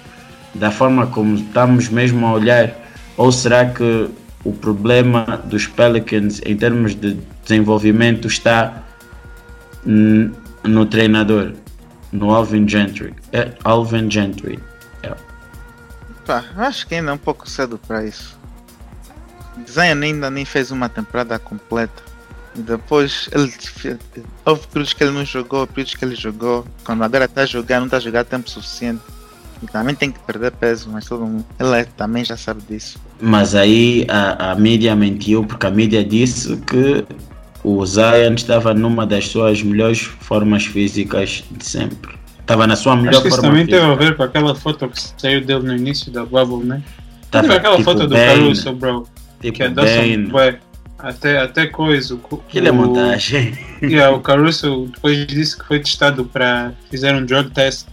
[0.54, 2.72] da forma como estamos mesmo a olhar?
[3.16, 4.08] Ou será que
[4.44, 8.84] o problema dos Pelicans em termos de desenvolvimento está
[9.84, 11.52] no treinador,
[12.12, 13.14] no Alvin Gentry.
[13.32, 14.58] É Alvin Gentry.
[15.02, 15.14] É.
[16.56, 18.38] Acho que ainda é um pouco cedo para isso.
[19.68, 22.02] Zion ainda nem fez uma temporada completa.
[22.54, 23.52] E depois ele
[24.44, 26.66] houve períodos que ele não jogou, períodos que ele jogou.
[26.84, 29.02] Quando agora está a jogar, não está a jogar tempo suficiente.
[29.62, 32.98] E também tem que perder peso, mas todo mundo, ele é, também já sabe disso.
[33.20, 37.04] Mas aí a, a mídia mentiu porque a mídia disse que
[37.64, 42.16] o Zion estava numa das suas melhores formas físicas de sempre.
[42.40, 43.80] Estava na sua melhor Acho que isso também física.
[43.80, 46.82] teve a ver com aquela foto que saiu dele no início da Bubble, né?
[47.30, 49.06] Tava Teve aquela tipo foto do Caruso, bro.
[49.40, 49.68] Tipo que é
[50.32, 50.58] ué,
[50.98, 52.14] até, até coisa.
[52.14, 53.58] o- Aquilo é montagem.
[53.82, 56.72] Yeah, o Caruso depois disse que foi testado para.
[56.90, 57.86] Fizeram um drug test,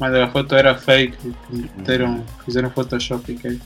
[0.00, 1.18] mas a foto era fake.
[1.50, 3.32] Meteram, fizeram Photoshop.
[3.32, 3.58] ok?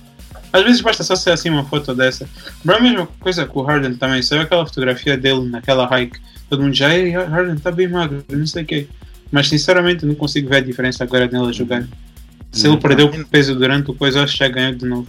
[0.52, 2.28] Às vezes basta só ser assim uma foto dessa.
[2.64, 4.22] Bro, a mesma coisa com o Harden também.
[4.22, 6.18] Saiu aquela fotografia dele naquela hike.
[6.50, 8.86] Todo mundo já, Harden tá bem magro, não sei o quê.
[9.30, 11.84] Mas sinceramente não consigo ver a diferença agora nele a jogar.
[12.50, 12.80] Se ele Hum.
[12.80, 15.08] perdeu peso durante o coisa, acho que já ganhou de novo.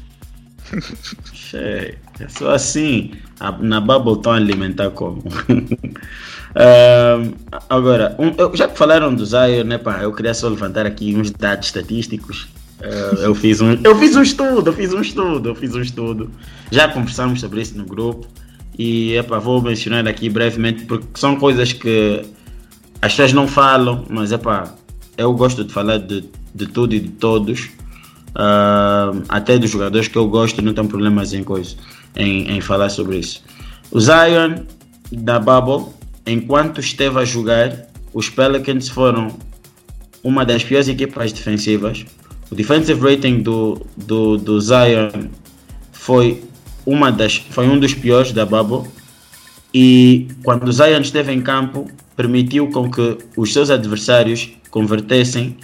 [1.54, 1.96] É
[2.30, 3.12] só assim.
[3.60, 5.22] Na Bubble estão a alimentar como?
[6.56, 7.34] Ahm,
[7.70, 11.16] agora, um- eu- já que falaram do Zion, né, pá, eu queria só levantar aqui
[11.16, 12.48] uns dados estatísticos.
[12.84, 15.82] Ah, eu, fiz um, eu fiz um estudo, eu fiz um estudo, eu fiz um
[15.82, 16.30] estudo.
[16.70, 18.28] Já conversamos sobre isso no grupo.
[18.78, 22.24] E epá, vou mencionar aqui brevemente porque são coisas que
[23.02, 24.74] as pessoas não falam, mas epá,
[25.18, 27.70] eu gosto de falar de, de tudo e de todos.
[28.36, 31.76] Ah, até dos jogadores que eu gosto, não tenho problemas em, coisa,
[32.16, 33.44] em, em falar sobre isso.
[33.92, 34.64] O Zion
[35.12, 35.94] da Bubble,
[36.26, 39.38] enquanto esteve a jogar, os Pelicans foram
[40.24, 42.06] uma das piores equipas defensivas.
[42.54, 45.10] O defensive rating do, do, do Zion
[45.91, 46.43] foi,
[46.86, 48.88] uma das, foi um dos piores da Bubble.
[49.74, 55.58] E quando o Zion esteve em campo, permitiu com que os seus adversários convertessem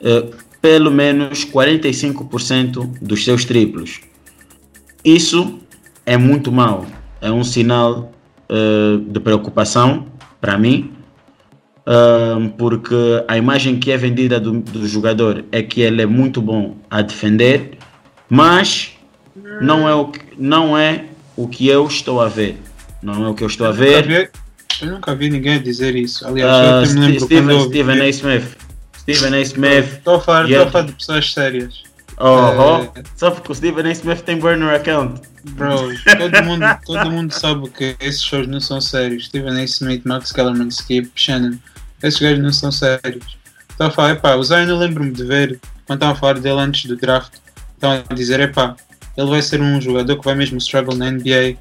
[0.00, 0.24] eh,
[0.60, 4.00] pelo menos 45% dos seus triplos.
[5.04, 5.60] Isso
[6.04, 6.84] é muito mau.
[7.20, 8.10] É um sinal
[8.48, 10.06] eh, de preocupação
[10.40, 10.90] para mim,
[11.86, 12.94] ah, porque
[13.28, 17.02] a imagem que é vendida do, do jogador é que ele é muito bom a
[17.02, 17.78] defender,
[18.28, 18.92] mas
[19.60, 21.04] não é o que, não é
[21.36, 22.56] o que eu estou a ver.
[23.02, 24.30] Não é o que eu estou a ver.
[24.80, 26.26] Eu nunca vi ninguém dizer isso.
[26.26, 28.08] Aliás, Ah, eu até me Steven, Stephen A.
[28.08, 28.56] Smith.
[28.98, 29.40] Stephen A.
[29.42, 29.84] Smith.
[29.98, 30.82] Estou a falar, Yeah.
[30.82, 31.82] de pessoas sérias.
[32.18, 33.92] Oh, Eh, Só porque o Stephen A.
[33.92, 35.20] Smith tem burner account.
[35.50, 39.26] Bro, todo mundo, todo mundo sabe que esses shows não são sérios.
[39.26, 39.64] Steven A.
[39.64, 41.58] Smith, Max Kellerman, Skip, Shannon.
[42.04, 43.38] Esses gajos não são sérios.
[43.70, 46.60] Estou a falar, epá, o Zion eu lembro-me de ver, quando estava a falar dele
[46.60, 47.32] antes do draft,
[47.74, 48.76] estavam a dizer, epá,
[49.16, 51.56] ele vai ser um jogador que vai mesmo struggle na NBA,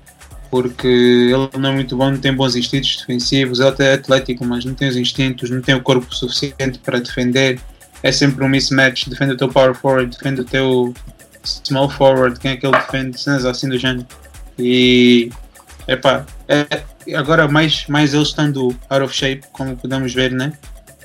[0.52, 4.46] porque ele não é muito bom, não tem bons instintos defensivos, ele até é atlético,
[4.46, 7.60] mas não tem os instintos, não tem o corpo suficiente para defender.
[8.04, 10.94] É sempre um mismatch, defende o teu power forward, defende o teu
[11.44, 14.06] small forward, quem é que ele defende, cenas assim do género.
[14.60, 15.32] E
[15.88, 16.84] epá, é,
[17.16, 20.54] agora mais, mais ele estando out of shape, como podemos ver né,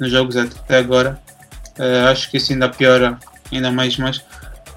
[0.01, 1.21] nos jogos até agora,
[1.79, 3.19] eh, acho que isso ainda piora
[3.53, 4.25] ainda mais, mas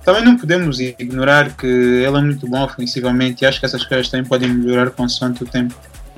[0.04, 4.10] também não podemos ignorar que ele é muito bom ofensivamente e acho que essas coisas
[4.10, 5.76] também podem melhorar consoante o tempo.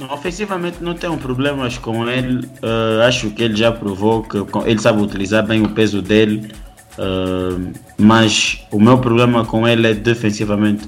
[0.09, 2.47] Ofensivamente não tenho problemas com ele.
[2.61, 6.51] eh, acho que ele já provou que ele sabe utilizar bem o peso dele.
[6.97, 10.87] eh, mas o meu problema com ele é defensivamente.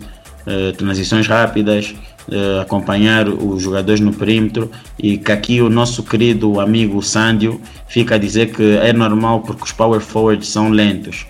[0.78, 1.96] transições rápidas,
[2.32, 8.16] eh, acompanhar os jogadores no perímetro e que aqui o nosso querido amigo Sandio fica
[8.16, 11.26] a dizer que é normal porque os power forwards são lentos.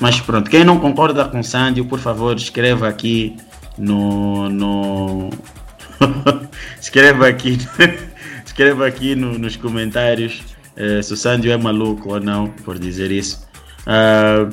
[0.00, 3.36] Mas pronto, quem não concorda com Sandio, por favor, escreva aqui
[3.76, 4.48] no.
[4.48, 5.30] no...
[6.80, 7.58] escreva aqui,
[8.46, 10.40] escreva aqui no- nos comentários
[10.76, 13.44] eh, se o Sandio é maluco ou não por dizer isso.
[13.86, 14.48] Ah,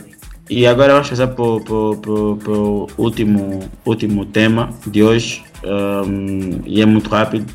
[0.49, 7.09] e agora vamos passar para o último, último tema de hoje, ahm, e é muito
[7.09, 7.51] rápido,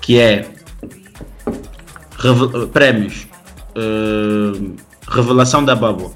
[0.00, 0.48] que é
[2.18, 3.26] reve- prémios.
[3.74, 4.52] Ah,
[5.08, 6.10] revelação da Bubble.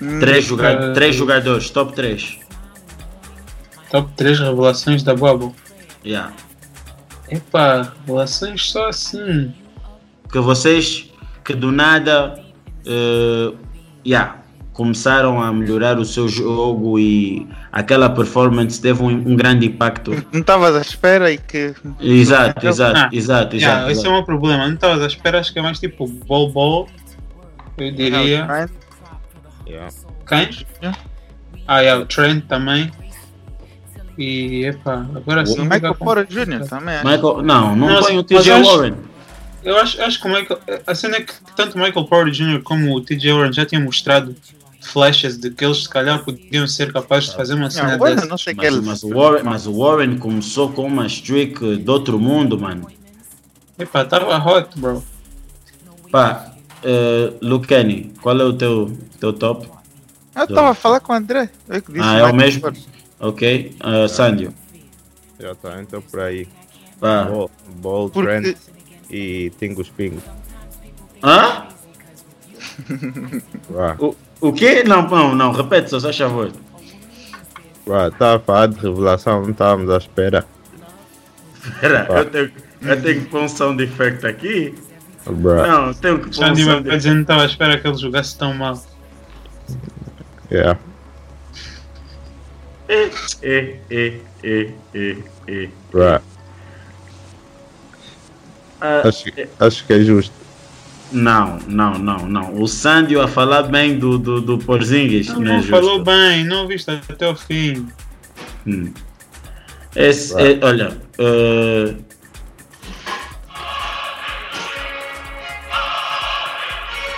[0.00, 2.38] Hum, Três, joga eh, três jogadores, top 3.
[3.90, 5.52] Top 3 revelações da Bubble.
[6.04, 6.32] Yeah.
[7.30, 9.52] Epá, revelações só assim.
[10.30, 11.10] Que vocês
[11.44, 12.40] que do nada
[12.86, 13.52] eh,
[14.06, 14.37] yeah,
[14.78, 20.12] começaram a melhorar o seu jogo e aquela performance teve um, um grande impacto.
[20.32, 21.74] Não estavas à espera e que.
[22.00, 23.90] Exato, exato, Ah, exato, Yeah, exato.
[23.90, 24.68] esse é o meu problema.
[24.68, 26.88] Não estavas à espera, acho que é mais tipo ball ball.
[27.76, 28.46] Eu diria.
[28.46, 28.72] Right?
[29.66, 29.92] Yeah.
[31.66, 32.90] Ah, yeah, o Trent também.
[34.16, 35.54] E epá, agora sim.
[35.60, 36.68] O fica Michael com- Porter Jr.
[36.68, 36.96] também.
[36.98, 38.94] Michael, não, não Não, põe o TJ Warren.
[39.64, 40.60] Eu acho, acho que o Michael.
[40.86, 42.62] A cena é que tanto o Michael Porter Jr.
[42.62, 44.34] como o TJ Warren já tinham mostrado
[44.80, 48.26] flashes de que eles se calhar podiam ser capazes de fazer uma cena Não, dessa.
[48.26, 48.86] não sei que Mas, ele.
[48.86, 52.86] mas o Warren, mas o Warren começou com uma streak de outro mundo, mano.
[53.78, 55.02] Epá, tava hot, bro.
[56.10, 56.52] Pá,
[56.84, 59.68] uh, Lucani, qual é o teu, teu top?
[60.34, 61.50] Eu estava a falar com o André.
[61.68, 62.72] Eu que disse Ah, é o mesmo?
[63.20, 64.54] Ok, uh, Sandio.
[65.38, 66.48] Já tá, então por aí.
[67.00, 67.24] Pá.
[67.24, 67.50] Ball,
[67.80, 68.56] ball Porque- Trent
[69.10, 70.22] e Tingos Pingos.
[71.22, 71.66] Hã?
[73.98, 74.84] O, o quê?
[74.84, 76.52] Não, não, não, repete só, só favor.
[77.86, 80.44] vá, tá a falar de revelação, não estávamos à espera.
[81.64, 84.74] Espera, eu tenho, eu tenho que pôr um sound effect aqui.
[85.26, 87.86] Bruh, Não, tenho que pôr um me sound vai dizer, não estava à espera que
[87.86, 88.80] ele jogasse tão mal.
[90.50, 90.78] yeah.
[92.88, 93.10] E,
[93.42, 95.70] e, e, e, e, e.
[95.92, 96.20] Bruh.
[98.80, 99.24] Ah, Acho,
[99.60, 100.32] acho que é justo.
[101.10, 102.54] Não, não, não, não.
[102.60, 105.28] O Sandio a falar bem do, do, do Porzingis.
[105.28, 105.70] Não, Não, é não justo.
[105.70, 107.88] falou bem, não viste até o fim.
[108.66, 108.92] Hum.
[109.96, 111.94] Esse, é, olha, eh,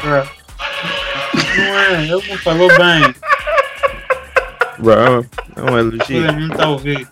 [0.04, 3.14] Não é, ele não falou bem.
[4.78, 5.26] Bro,
[5.56, 6.16] é um elogio.
[6.16, 7.08] Ele não está a ouvir.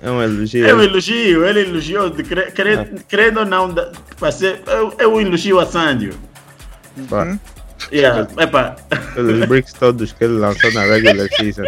[0.00, 0.66] É um elogio.
[0.66, 3.74] é um elogio, ele elogiou, de, cre, cre, querendo ou não,
[4.30, 6.14] ser, é, é um elogio a Sandio.
[7.08, 7.38] Pá,
[7.92, 8.76] Yeah, epa,
[9.14, 11.62] Pelos bricks todos que ele lançou na regular season.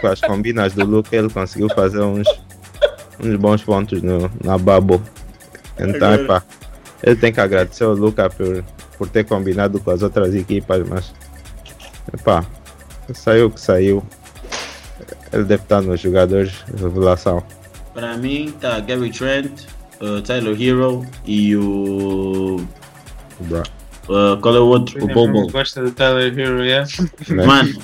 [0.00, 2.26] Com as combinas do Luke, ele conseguiu fazer uns,
[3.20, 5.00] uns bons pontos no, na bubble.
[5.78, 6.42] Então, Agora- epá,
[7.02, 8.64] ele tem que agradecer ao Luca por,
[8.96, 11.12] por ter combinado com as outras equipas, mas
[12.12, 12.44] epá,
[13.14, 14.02] saiu o que saiu.
[15.32, 17.42] Ele deve estar nos jogadores de revelação.
[17.94, 19.50] para mim tá Gary Trent,
[20.00, 22.60] uh, Tyler Hero e o.
[23.40, 23.62] Bro.
[24.08, 25.02] uh, qual é o outro?
[25.04, 25.48] O Bobo.
[25.50, 26.88] Gosta do Tyler Hero, yeah?
[27.28, 27.46] Né?
[27.46, 27.74] Mano,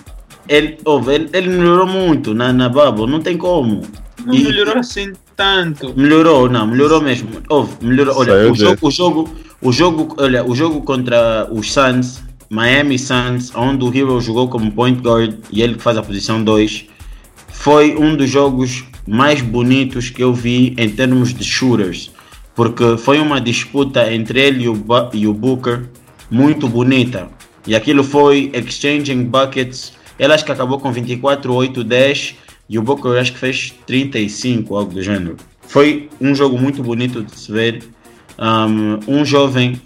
[0.48, 3.82] ele, ouve, ele, ele melhorou muito na, na Bubble, não tem como.
[4.24, 5.92] Não E- melhorou assim tanto.
[5.96, 7.28] Melhorou, não, melhorou mesmo.
[7.48, 8.16] Ouve, melhorou.
[8.18, 9.30] Olha, Saiu o de- jogo, o jogo,
[9.62, 14.70] o jogo, olha, o jogo contra os Suns, Miami Suns, onde o Hero jogou como
[14.72, 16.86] point guard e ele que faz a posição 2,
[17.64, 22.10] foi um dos jogos mais bonitos que eu vi em termos de shooters,
[22.54, 24.64] porque foi uma disputa entre ele
[25.14, 25.84] e o, Booker
[26.30, 27.26] muito bonita.
[27.66, 29.94] E aquilo foi exchanging buckets.
[30.18, 32.34] Ele acho que acabou com 24, 8, 10
[32.68, 35.38] e o Booker acho que fez 35, algo do gênero.
[35.66, 37.82] Foi um jogo muito bonito de se ver.
[38.38, 39.80] Um, um jovem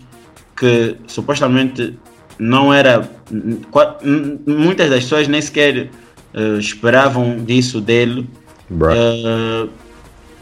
[0.57, 1.97] que supostamente
[2.41, 3.09] não era.
[4.45, 5.91] Muitas das pessoas nem sequer
[6.35, 8.29] eh, esperavam disso dele.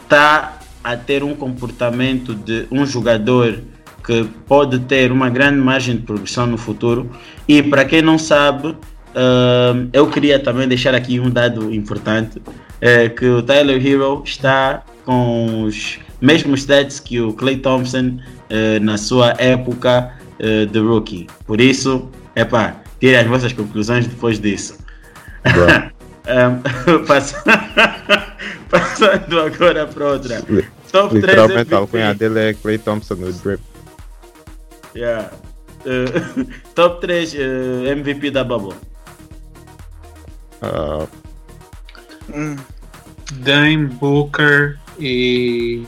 [0.03, 3.59] Está a ter um comportamento de um jogador
[4.05, 7.09] que pode ter uma grande margem de progressão no futuro.
[7.47, 8.75] E para quem não sabe,
[9.13, 12.41] eh, eu queria também deixar aqui um dado importante:
[12.79, 18.19] é que o Tyler Hero está com os mesmos stats que o Clay Thompson
[18.49, 21.27] eh, na sua época eh, de rookie.
[21.45, 24.77] Por isso, epá, tirem as vossas conclusões depois disso.
[26.27, 27.43] Um, passa-
[28.69, 30.41] Passando agora para outra.
[30.91, 31.75] Top 3 Literalmente a MVP.
[31.75, 33.61] alcunha dele é Clay Thompson no drip.
[34.95, 35.29] Yeah.
[35.85, 36.45] Uh,
[36.75, 37.37] top 3 uh,
[37.87, 38.75] MVP da Bubble.
[42.33, 42.55] Hum,
[43.33, 45.85] Dame, Booker e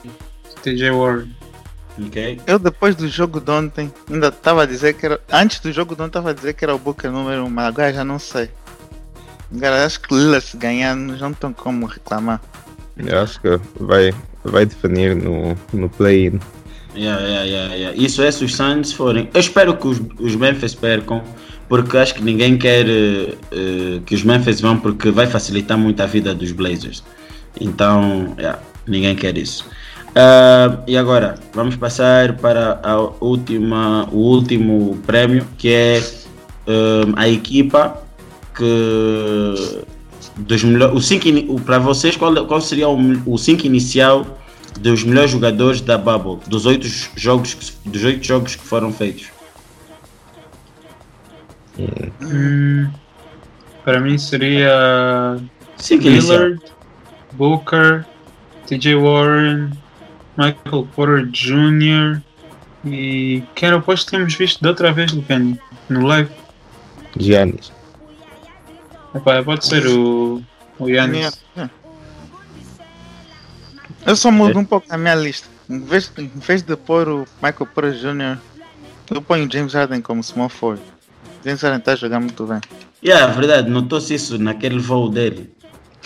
[0.64, 1.36] TJ Warren.
[2.08, 2.40] Ok?
[2.48, 5.20] eu depois do jogo de ontem ainda estava a dizer que era.
[5.30, 7.66] Antes do jogo de ontem estava a dizer que era o Booker número 1, mas
[7.68, 8.50] agora já não sei.
[9.54, 12.42] Agora acho que Lila se ganhar não tem como reclamar.
[12.98, 16.40] eu acho que vai, vai definir no, no play-in.
[16.96, 17.98] Yeah, yeah, yeah, yeah.
[17.98, 19.30] Isso é se os Suns forem.
[19.34, 21.24] Eu espero que os, os Memphis percam,
[21.68, 26.06] porque acho que ninguém quer eh, que os Memphis vão, porque vai facilitar muito a
[26.06, 27.04] vida dos Blazers.
[27.60, 29.66] Então, yeah, ninguém quer isso.
[30.16, 37.30] Ah, e agora, vamos passar para a última, o último prémio, que é eh, a
[37.30, 38.09] equipa
[38.56, 39.86] que
[40.38, 44.40] dos melhores, o cinco para vocês qual, qual seria o 5 inicial
[44.80, 49.30] dos melhores jogadores da Bubble, dos oito jogos dos oito jogos que foram feitos.
[52.22, 52.90] Hum,
[53.84, 55.38] para mim seria
[55.78, 56.38] 5 inicial.
[56.38, 56.62] Lillard,
[57.34, 58.06] Booker,
[58.68, 59.72] TJ Warren,
[60.38, 62.22] Michael Porter Jr.
[62.86, 66.30] e quem era o posto que tínhamos visto da outra vez, Lucani, no live.
[67.18, 67.79] Giannis.
[69.14, 70.44] Epá, pode ser o,
[70.78, 71.40] o Yannis.
[71.56, 71.72] Minha-
[74.06, 75.48] Eu só mudo um pouco a minha lista.
[75.70, 78.38] Em vez, em vez de pôr o Michael Porter Jr.,
[79.12, 80.84] eu ponho o James Harden como small forward.
[81.44, 82.60] James Harden está a jogar muito bem.
[83.04, 85.52] Yeah, verdade, notou-se isso naquele voo dele.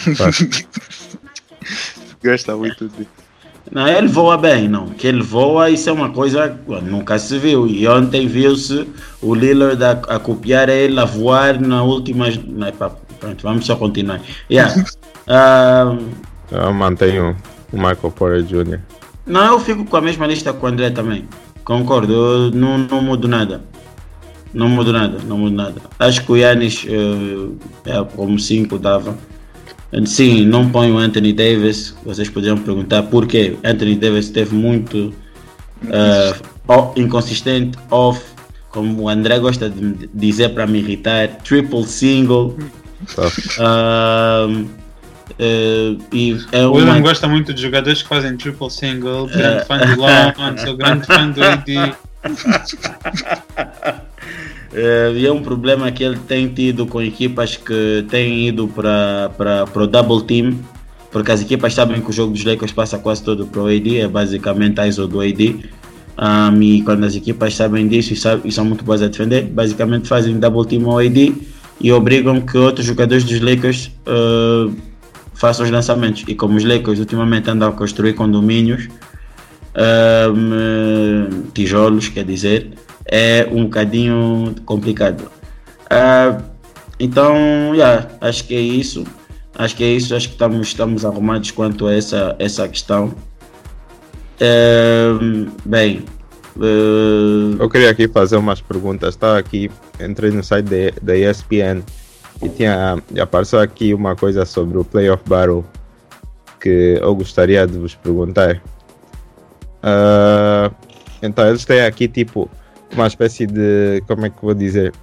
[2.23, 3.07] Gosta muito de.
[3.73, 4.85] Não, ele voa bem, não.
[4.89, 7.65] Que ele voa, isso é uma coisa que nunca se viu.
[7.65, 8.87] E ontem viu-se
[9.19, 12.27] o Lillard a, a copiar ele, a voar na última.
[12.45, 14.21] Na, pronto, vamos só continuar.
[14.49, 14.73] Yeah.
[15.25, 15.97] Ah,
[16.51, 17.33] Eu mantenho
[17.71, 18.81] o Michael Porter Jr.
[19.25, 21.25] não, eu fico com a mesma lista com o André também.
[21.63, 23.63] Concordo, eu não, não mudo nada.
[24.53, 25.81] Não mudo nada, não mudo nada.
[25.97, 29.17] Acho que o Yannis, eh, é, como 5 dava.
[30.05, 31.95] Sim, não ponho o Anthony Davis.
[32.05, 33.57] Vocês poderiam perguntar por quê.
[33.63, 35.13] Anthony Davis teve muito
[36.67, 38.21] o- inconsistente, off,
[38.69, 42.57] como o André gosta de dizer para me irritar, triple single.
[43.59, 44.65] Ahm,
[45.39, 46.99] Uh, e é O William uma...
[47.01, 51.27] gosta muito de jogadores que fazem triple single, grande fã do Lon, sou grande fã
[51.31, 51.95] do AD.
[54.73, 59.67] É, e é um problema que ele tem tido com equipas que têm ido para
[59.75, 60.59] o double team,
[61.11, 63.99] porque as equipas sabem que o jogo dos Lakers passa quase todo para o AD,
[63.99, 65.59] é basicamente a ISO do AD.
[66.15, 70.07] Um, e quando as equipas sabem disso e, e, são muito boas a defender, basicamente
[70.07, 71.33] fazem double team ao AD
[71.81, 74.73] e obrigam que outros jogadores dos Lakers uh,
[75.33, 76.23] façam os lançamentos.
[76.27, 78.87] E como os Lakers ultimamente andam a construir condomínios,
[79.75, 82.71] um, tijolos, quer dizer,
[83.05, 85.29] é um bocadinho complicado.
[85.85, 86.41] Uh,
[86.99, 87.35] então,
[87.73, 89.05] yeah, acho que é isso.
[89.55, 90.15] Acho que é isso.
[90.15, 93.13] Acho que estamos, estamos arrumados quanto a essa, essa questão.
[94.39, 96.03] Uh, bem,
[96.57, 99.15] uh, Eu queria aqui fazer umas perguntas.
[99.15, 99.69] Estava aqui,
[100.01, 100.67] entrei no site
[101.01, 101.83] da- ESPN
[102.41, 105.63] e tinha apareceu aqui uma coisa sobre o Playoff Battle
[106.59, 108.61] que eu gostaria de vos perguntar.
[109.81, 110.71] Ah,
[111.21, 112.49] então eles têm aqui tipo
[112.93, 114.93] uma espécie de como é que vou dizer?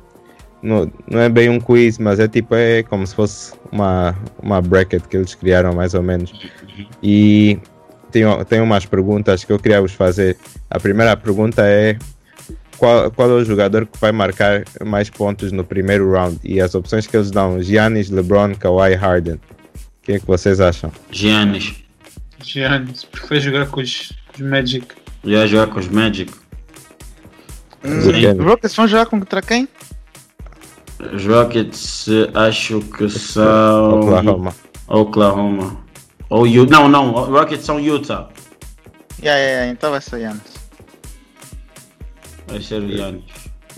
[0.62, 4.60] Não, não é bem um quiz, mas é tipo é como se fosse uma, uma
[4.60, 6.32] bracket que eles criaram mais ou menos.
[7.02, 7.58] E
[8.10, 10.36] tenho, tenho umas perguntas que eu queria vos fazer.
[10.70, 11.96] A primeira pergunta é
[12.80, 16.38] qual, qual é o jogador que vai marcar mais pontos no primeiro round?
[16.42, 19.34] E as opções que eles dão: Giannis, LeBron, Kawhi, Harden.
[19.34, 20.90] O que é que vocês acham?
[21.10, 21.74] Giannis.
[22.42, 24.86] Giannis, porque foi jogar com os, com os Magic.
[25.24, 26.32] Já jogar com os Magic.
[27.84, 28.44] Hum.
[28.44, 29.68] Rockets vão jogar contra quem?
[31.12, 34.54] Os Rockets acho que são Oklahoma.
[34.86, 35.76] Oklahoma.
[36.28, 36.70] Ou Utah.
[36.70, 37.14] Não, não.
[37.14, 38.28] Os Rockets são Utah.
[39.22, 40.60] Yeah, yeah, yeah, então vai ser Yannis.
[42.46, 43.24] Vai ser o Giannis.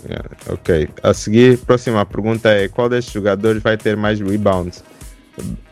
[0.09, 0.89] Yeah, ok.
[1.01, 4.83] A seguir, próxima pergunta é: qual destes jogadores vai ter mais rebounds?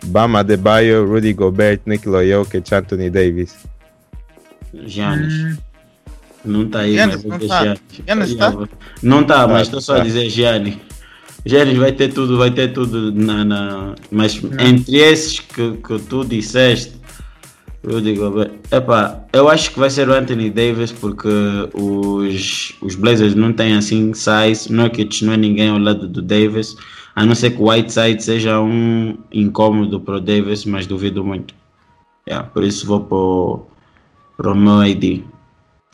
[0.05, 3.57] Bama Adebayo, Rudy Gobert, Nikola Jokic, Anthony Davis.
[4.73, 5.33] Giannis.
[5.33, 5.57] Hum,
[6.43, 7.77] Não está aí, Giannis mas vou não dizer tá.
[8.05, 8.35] Giannis.
[8.35, 8.67] Tá?
[9.03, 10.03] Não está, Tá, mas estou só a tá.
[10.03, 10.77] dizer Giannis.
[11.45, 13.43] Giannis vai ter tudo, vai ter tudo na.
[13.45, 14.59] na- mas Não.
[14.65, 16.93] entre esses que, que tu disseste,
[17.83, 18.31] eu digo,
[18.71, 21.27] epá, eu acho que vai ser o Anthony Davis porque
[21.73, 26.75] os, os Blazers não têm assim size, Nurkic não é ninguém ao lado do Davis,
[27.15, 31.55] a não ser que o Whiteside seja um incômodo para o Davis, mas duvido muito.
[32.27, 33.67] Yeah, por isso vou
[34.37, 35.23] para o meu ID.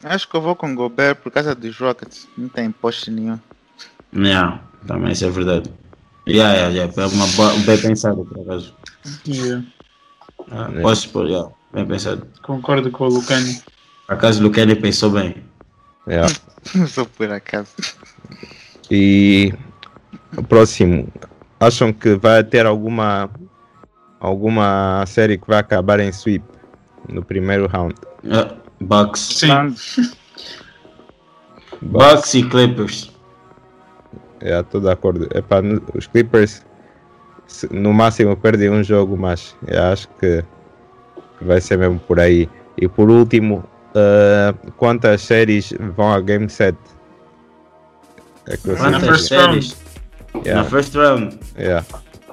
[0.03, 2.27] Acho que eu vou com Gobert por causa dos Rockets.
[2.37, 3.39] Não tem poste nenhum.
[4.15, 5.71] Yeah, também isso é verdade.
[6.27, 6.93] Yeah, yeah, yeah.
[7.01, 8.73] É uma boa, bem pensado, por acaso.
[9.27, 9.63] yeah,
[10.51, 10.81] Ah, Yeah.
[10.81, 12.27] Posso pôr, yeah, bem pensado.
[12.43, 13.61] concordo com o Lucani.
[14.05, 15.43] Por acaso o Lucani pensou bem.
[16.07, 16.31] Yeah.
[16.87, 17.71] Só por acaso.
[18.91, 19.53] E
[20.37, 21.07] o próximo,
[21.59, 23.29] acham que vai ter alguma
[24.19, 26.43] alguma série que vai acabar em sweep
[27.09, 27.95] no primeiro round?
[28.31, 29.19] Ah, Bucks.
[29.19, 29.75] Sim,
[31.81, 33.11] Bucks e Clippers.
[34.41, 35.27] É, estou de acordo.
[35.35, 35.61] Epá,
[35.95, 36.65] os Clippers
[37.71, 40.43] no máximo perdem um jogo, mas eu acho que
[41.41, 42.49] vai ser mesmo por aí.
[42.77, 43.63] E por último,
[43.95, 46.77] ah, quantas séries vão a Game 7?
[48.47, 49.77] É que Na Quantas first séries?
[50.33, 51.39] Na yeah, first round.
[51.57, 51.85] yeah.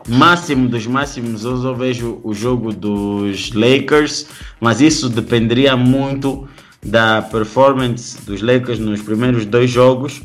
[0.08, 4.26] Máximo dos máximos, eu só vejo o jogo dos Lakers,
[4.60, 6.46] mas isso dependeria muito
[6.84, 10.22] da performance dos Lakers nos primeiros dois jogos.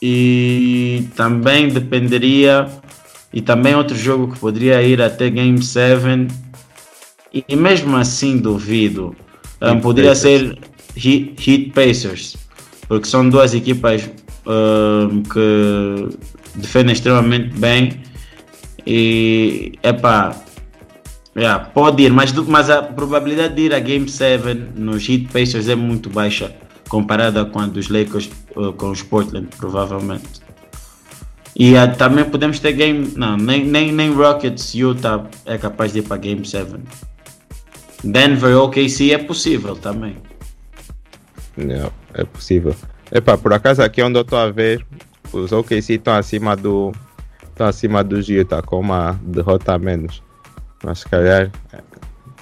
[0.00, 2.68] E também dependeria
[3.32, 6.28] e também outro jogo que poderia ir até Game 7
[7.32, 9.16] e, mesmo assim duvido.
[9.60, 10.40] Um, poderia Pacers.
[10.40, 10.58] ser
[10.96, 12.44] Heat, Heat Pacers
[12.88, 14.08] porque são duas equipas
[14.46, 16.18] um, que
[16.54, 18.00] defendem extremamente bem
[18.86, 20.36] e epá,
[21.36, 25.68] yeah, pode ir, mas, mas a probabilidade de ir a Game 7 nos Heat Pacers
[25.68, 26.54] é muito baixa
[26.88, 28.30] comparada com a dos Lakers
[28.76, 30.44] com os Portland, provavelmente.
[31.56, 33.12] E ah, também podemos ter Game.
[33.16, 36.74] Não, nem, nem, nem Rockets Utah é capaz de ir para Game 7.
[38.02, 40.16] Denver OKC é possível também.
[41.56, 42.74] Não, é possível.
[43.10, 44.84] Epá, por acaso aqui onde eu estou a ver,
[45.34, 46.92] os OKC estão acima do.
[47.42, 50.22] Estão acima dos Utah com uma derrota a menos.
[50.82, 51.50] Mas se calhar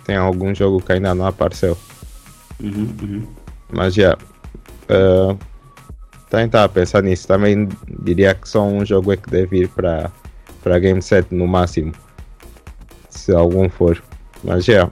[0.05, 1.76] tem algum jogo que ainda não apareceu.
[2.61, 3.26] Uhum, uhum.
[3.70, 4.16] Mas já.
[4.88, 5.36] eh,
[6.30, 7.28] também estava a pensar nisso.
[7.28, 7.68] Também
[8.03, 10.11] diria que só um jogo é que deve ir para
[10.62, 11.93] para Game 7 no máximo.
[13.11, 14.03] Se algum for.
[14.43, 14.90] Mas já.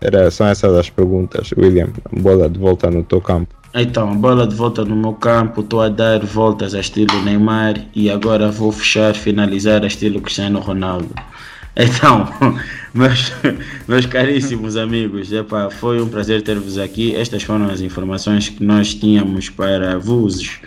[0.00, 1.50] Era, são essas as perguntas.
[1.56, 3.57] William, bola de volta no teu campo.
[3.74, 8.10] Então, bola de volta no meu campo, estou a dar voltas a estilo Neymar e
[8.10, 11.14] agora vou fechar, finalizar a estilo Cristiano Ronaldo.
[11.80, 12.28] Então,
[12.92, 13.32] meus,
[13.86, 17.14] meus caríssimos amigos, epa, foi um prazer ter-vos aqui.
[17.14, 20.58] Estas foram as informações que nós tínhamos para vos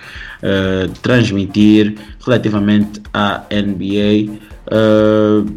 [0.41, 4.31] uh, transmitir relativamente à NBA.
[4.71, 5.53] Uh,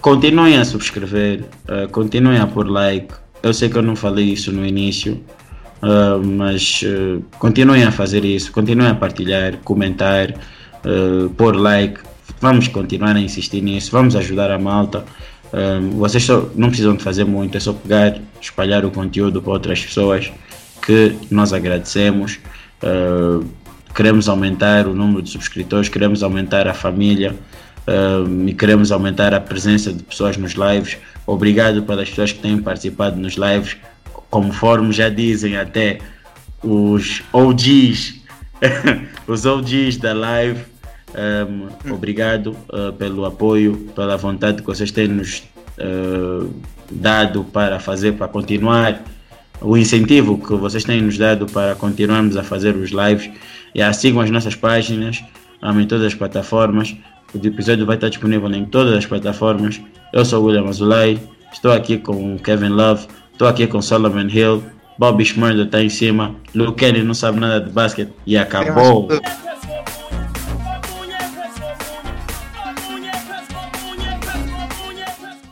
[0.00, 3.12] continuem a subscrever, uh, continuem a pôr like.
[3.42, 5.20] Eu sei que eu não falei isso no início,
[5.82, 12.00] uh, mas uh, continuem a fazer isso, continuem a partilhar, comentar, uh, pôr like.
[12.40, 15.04] Vamos continuar a insistir nisso, vamos ajudar a malta.
[15.92, 19.82] vocês só, não precisam de fazer muito, é só pegar, espalhar o conteúdo para outras
[19.82, 20.30] pessoas
[20.84, 22.38] que nós agradecemos.
[23.94, 27.34] queremos aumentar o número de subscritores, queremos aumentar a família
[28.46, 30.98] e queremos aumentar a presença de pessoas nos lives.
[31.26, 33.78] Obrigado pelas pessoas que têm participado nos lives,
[34.30, 35.98] conforme já dizem até
[36.62, 38.22] os OGs,
[39.26, 40.60] os OGs da live.
[41.16, 45.42] Um, obrigado uh, pelo apoio, pela vontade que vocês têm nos
[45.78, 46.52] uh,
[46.90, 49.02] dado para fazer, para continuar,
[49.60, 53.30] o incentivo que vocês têm nos dado para continuarmos a fazer os lives.
[53.74, 55.22] E assim sigam as nossas páginas
[55.62, 56.94] um, em todas as plataformas.
[57.34, 59.80] O episódio vai estar disponível em todas as plataformas.
[60.12, 61.18] Eu sou o William Azulay,
[61.52, 63.06] estou aqui com Kevin Love,
[63.36, 64.62] estou aqui com Solomon Hill,
[64.98, 69.08] Bobby Schmurda está em cima, Luke Kenny não sabe nada de basquete e acabou.